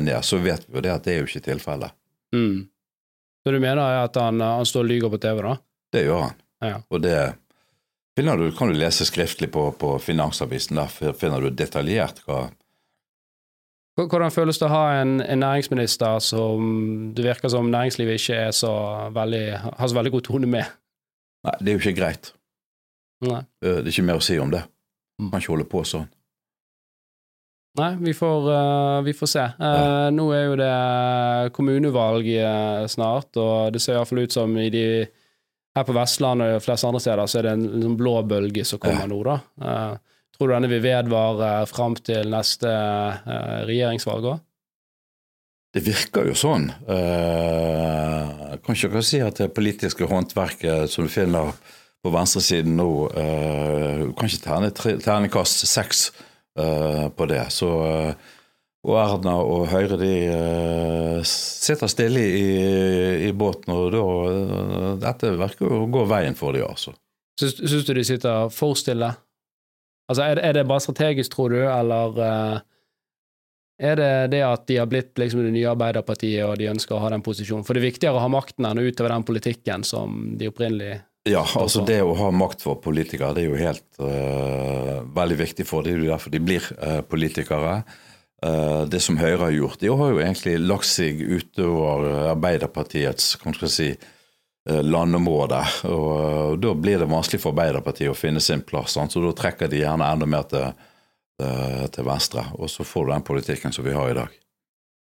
[0.00, 1.92] ned, så vet vi jo det at det er jo ikke tilfellet.
[2.32, 2.72] Mm.
[3.44, 5.54] Så du mener at han, han står og lyver på TV, da?
[5.92, 6.42] Det gjør han.
[6.64, 6.80] Ja.
[6.88, 7.18] Og det
[8.16, 10.80] finner du, kan du lese skriftlig på, på Finansavisen.
[10.80, 12.48] Der finner du detaljert hva
[13.92, 18.54] Hvordan føles det å ha en, en næringsminister som det virker som næringslivet ikke er
[18.56, 18.70] så
[19.12, 19.42] veldig,
[19.76, 20.70] har så veldig god tone med?
[21.44, 22.30] Nei, det er jo ikke greit.
[23.26, 23.42] Nei.
[23.60, 24.62] Eh, Det er ikke mer å si om det.
[25.20, 26.08] Man Kan ikke holde på sånn.
[27.82, 29.44] Nei, vi får, uh, vi får se.
[29.60, 30.08] Uh, ja.
[30.12, 32.32] Nå er jo det kommunevalg
[32.92, 34.86] snart, og det ser iallfall ut som i de
[35.76, 38.80] her på Vestlandet og flest andre steder så er det en en blå bølge som
[38.82, 39.36] kommer nå, da.
[39.62, 42.70] Uh, tror du denne vil vedvare fram til neste
[43.68, 44.40] regjeringsvalg òg?
[45.72, 46.66] Det virker jo sånn.
[46.84, 51.54] Uh, kan ikke dere si at det politiske håndverket som du finner
[52.02, 56.10] på venstresiden nå, uh, kan ikke terne terningkast seks
[56.60, 57.46] uh, på det.
[57.54, 58.32] Så uh,
[58.82, 62.46] og Erna og Høyre de uh, sitter stille i,
[63.28, 66.94] i, båten, og da uh, Dette virker å gå veien for dem, altså.
[67.38, 69.12] Syns du de sitter for stille?
[70.10, 72.58] Altså, er, er det bare strategisk, tror du, eller uh,
[73.82, 77.02] er det det at de har blitt liksom det nye Arbeiderpartiet, og de ønsker å
[77.02, 77.64] ha den posisjonen?
[77.66, 81.00] For det er viktigere å ha makten enn å utøve den politikken som de opprinnelig
[81.30, 85.66] Ja, altså det å ha makt for politikere, det er jo helt uh, veldig viktig
[85.70, 86.02] for dem.
[86.02, 87.76] Det er derfor de blir uh, politikere.
[88.42, 93.54] Uh, det som Høyre har gjort, de har jo egentlig lagt seg utover Arbeiderpartiets kan
[93.54, 93.92] skal si,
[94.62, 95.58] landområde.
[95.90, 98.94] Og da blir det vanskelig for Arbeiderpartiet å finne sin plass.
[98.94, 100.68] Så da trekker de gjerne enda mer til
[101.42, 102.44] Eh, til venstre.
[102.60, 104.38] Og så får du den politikken som vi har i dag.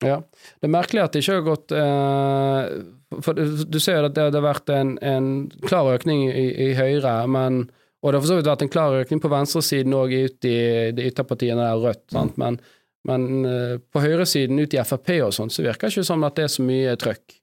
[0.04, 0.18] Ja.
[0.60, 4.44] Det er merkelig at det ikke har gått eh, For du ser at det, har
[4.44, 5.30] vært en, en
[5.64, 7.62] klar økning i, i, Høyre, men,
[8.02, 10.58] og det har for så vidt vært en klar økning på venstresiden òg ut i
[10.98, 12.10] de ytterpartiene der Rødt.
[12.12, 12.34] Mm.
[12.42, 12.60] Men,
[13.06, 16.38] men eh, på høyresiden ut i Frp og sånn, så virker det ikke som at
[16.38, 17.36] det er så mye trøkk.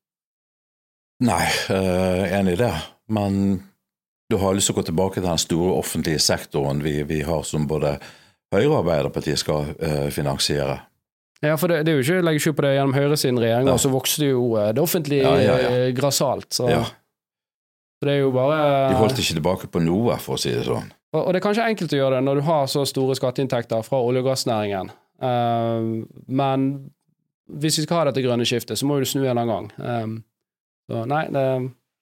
[1.22, 2.72] Nei, uh, enig i det.
[3.14, 3.36] Men
[4.30, 7.44] du har lyst til å gå tilbake til den store offentlige sektoren vi, vi har
[7.46, 7.94] som både
[8.52, 10.80] Høyre og Arbeiderpartiet skal uh, finansiere.
[11.42, 13.70] Ja, for det, det er jo ikke legger skjul på det gjennom Høyre sin regjering,
[13.70, 14.42] og så vokste jo
[14.74, 15.86] det offentlige ja, ja, ja.
[15.94, 16.48] grassat.
[16.50, 16.66] Så.
[16.66, 16.82] så.
[18.02, 18.58] det er jo bare
[18.90, 20.90] De holdt ikke tilbake på noe, for å si det sånn.
[21.12, 23.82] Og, og, det er kanskje enkelt å gjøre det når du har så store skatteinntekter
[23.86, 24.92] fra olje- og gassnæringen.
[25.22, 26.66] Men
[27.60, 29.70] hvis vi skal ha dette grønne skiftet, så må du snu en annen gang.
[29.78, 30.18] Um,
[30.90, 31.46] så nei, det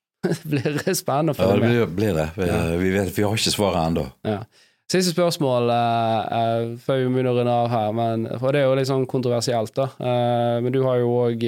[0.51, 1.75] blir spennende å følge med.
[1.75, 2.27] Ja, det blir, blir det.
[2.37, 2.51] Vi,
[2.85, 4.07] vi, vet, vi har ikke svaret ennå.
[4.27, 4.43] Ja.
[4.91, 8.69] Siste spørsmål uh, uh, før vi begynner å runde av her, men, for det er
[8.69, 9.91] jo litt sånn kontroversielt, da.
[10.03, 11.45] Uh, men du har jo òg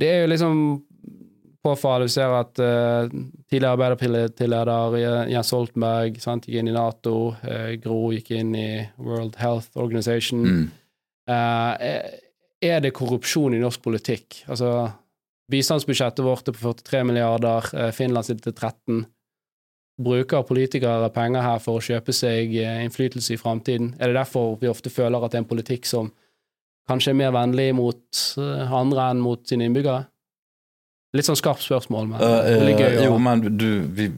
[0.00, 0.60] Det er jo liksom
[1.64, 2.10] påfallende.
[2.10, 2.60] Du ser at
[3.54, 7.16] tidligere Arbeiderparti-leder Jens Stoltenberg sant, gikk inn i Nato.
[7.82, 10.44] Gro gikk inn i World Health Organization.
[10.44, 10.68] Mm.
[12.64, 14.42] er det korrupsjon i norsk politikk?
[14.50, 14.90] Altså,
[15.52, 19.04] bistandsbudsjettet vårt er på 43 milliarder, Finland sitter til 13
[20.02, 23.94] bruker politikere penger her for å kjøpe seg eh, innflytelse i framtiden?
[23.98, 26.10] Er det derfor vi ofte føler at det er en politikk som
[26.88, 30.08] kanskje er mer vennlig mot eh, andre enn mot sine innbyggere?
[31.14, 33.02] Litt sånn skarpt spørsmål, men uh, det er gøy.
[33.06, 34.10] Jo, men du vi,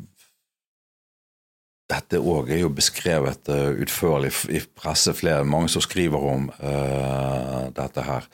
[1.86, 7.68] Dette òg er jo beskrevet uh, utførlig i presse, flere, mange som skriver om uh,
[7.76, 8.26] dette her.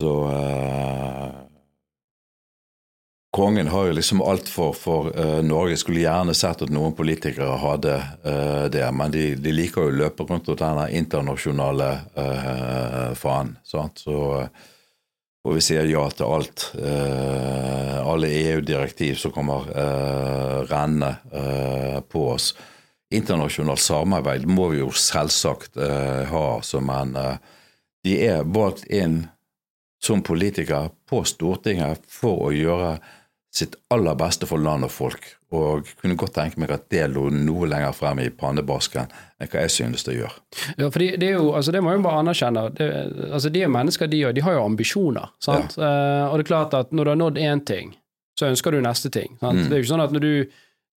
[0.00, 0.12] Så
[3.32, 5.78] Kongen har jo liksom alt for, for uh, Norge.
[5.80, 7.94] Skulle gjerne sett at noen politikere hadde
[8.26, 14.04] uh, det, men de, de, liker jo å løpe rundt og denne internasjonale uh, sant?
[14.04, 14.18] Så
[15.42, 16.68] og vi sier ja til alt.
[18.02, 19.66] alle EU-direktiv som kommer
[20.70, 21.10] renne
[22.08, 22.52] på oss.
[23.10, 25.80] Internasjonalt samarbeid må vi jo selvsagt
[26.30, 27.18] ha som en
[28.06, 29.24] De er valgt inn
[30.02, 32.96] som politikere på Stortinget for å gjøre
[33.52, 35.26] sitt aller beste for land og folk.
[35.52, 39.64] Og kunne godt tenke meg at det lå noe lenger frem i pannebasken enn hva
[39.66, 40.38] jeg synes det gjør.
[40.78, 42.62] Ja, for det, er jo, altså det må jeg jo bare anerkjenne.
[42.78, 42.88] Det,
[43.28, 44.32] altså de er mennesker, de òg.
[44.38, 45.34] De har jo ambisjoner.
[45.44, 45.76] sant?
[45.76, 45.90] Ja.
[45.90, 47.92] Uh, og det er klart at når du har nådd én ting,
[48.40, 49.36] så ønsker du neste ting.
[49.42, 49.60] sant?
[49.60, 49.68] Mm.
[49.68, 50.32] Det er jo ikke sånn at når du,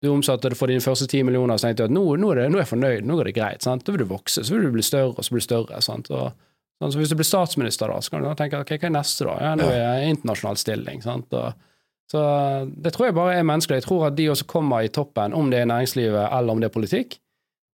[0.00, 2.40] du omsatte det for dine første ti millioner, så tenkte du at nå, nå, er
[2.40, 3.68] det, nå, er jeg fornøyd, nå går det greit.
[3.68, 3.84] sant?
[3.84, 5.84] Da vil du vokse, så vil du bli større, og så blir du større.
[5.84, 6.08] sant?
[6.08, 6.32] Og,
[6.80, 8.96] sånn, så Hvis du blir statsminister, da, så kan du da tenke ok, hva er
[8.96, 9.38] neste, da?
[9.44, 11.04] Ja, nå er jeg internasjonal stilling.
[11.04, 11.36] sant?
[11.36, 11.66] Og,
[12.10, 12.22] så
[12.70, 13.80] det tror jeg bare er menneskelig.
[13.80, 16.68] Jeg tror at de også kommer i toppen, om det er næringslivet eller om det
[16.70, 17.18] er politikk,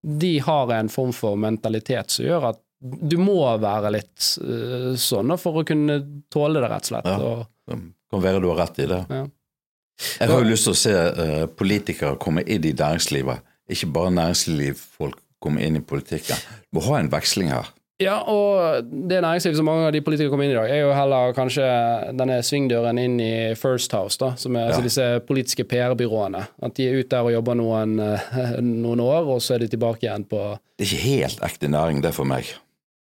[0.03, 5.37] de har en form for mentalitet som gjør at du må være litt uh, sånn
[5.39, 6.01] for å kunne
[6.33, 7.07] tåle det, rett og slett.
[7.07, 7.35] Ja,
[7.71, 7.79] det
[8.11, 8.99] kan være du har rett i det.
[9.07, 9.23] Ja.
[10.19, 14.15] Jeg har jo lyst til å se uh, politikere komme inn i næringslivet, ikke bare
[14.17, 16.39] næringslivsfolk komme inn i politikken.
[16.71, 17.71] Du må ha en veksling her.
[18.03, 20.93] Ja, og det næringslivet som mange av de politikere kommer inn i dag, er jo
[20.97, 21.67] heller kanskje
[22.19, 24.83] denne svingdøren inn i First House, da, som er altså ja.
[24.83, 26.45] altså disse politiske PR-byråene.
[26.67, 27.99] At de er ute der og jobber noen,
[28.83, 30.43] noen, år, og så er de tilbake igjen på
[30.79, 32.49] Det er ikke helt ekte næring, det for meg.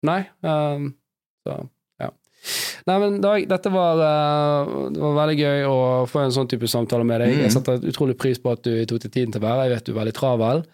[0.06, 0.20] Nei.
[0.42, 0.92] Um,
[1.46, 1.58] så,
[2.02, 2.10] ja.
[2.88, 5.80] Nei, men Dag, dette var, uh, det var veldig gøy å
[6.10, 7.36] få en sånn type samtale med deg.
[7.36, 7.42] Mm.
[7.46, 9.86] Jeg setter utrolig pris på at du tok deg tiden til å være Jeg vet
[9.86, 10.64] du er veldig travel.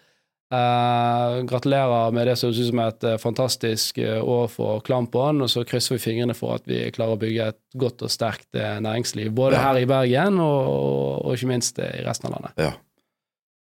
[0.49, 5.43] Eh, gratulerer med det som høres ut som et eh, fantastisk eh, år for Klampoen.
[5.45, 8.49] og så krysser vi fingrene for at vi klarer å bygge et godt og sterkt
[8.57, 9.61] næringsliv, både Ja.
[9.67, 12.57] her i Bergen og, og, og ikke minst i resten av landet.
[12.57, 12.71] Ja.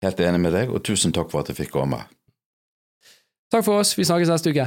[0.04, 2.02] Helt enig med deg, og tusen takk for at jeg fikk komme.
[3.54, 4.66] Takk for oss, vi snakkes neste uke.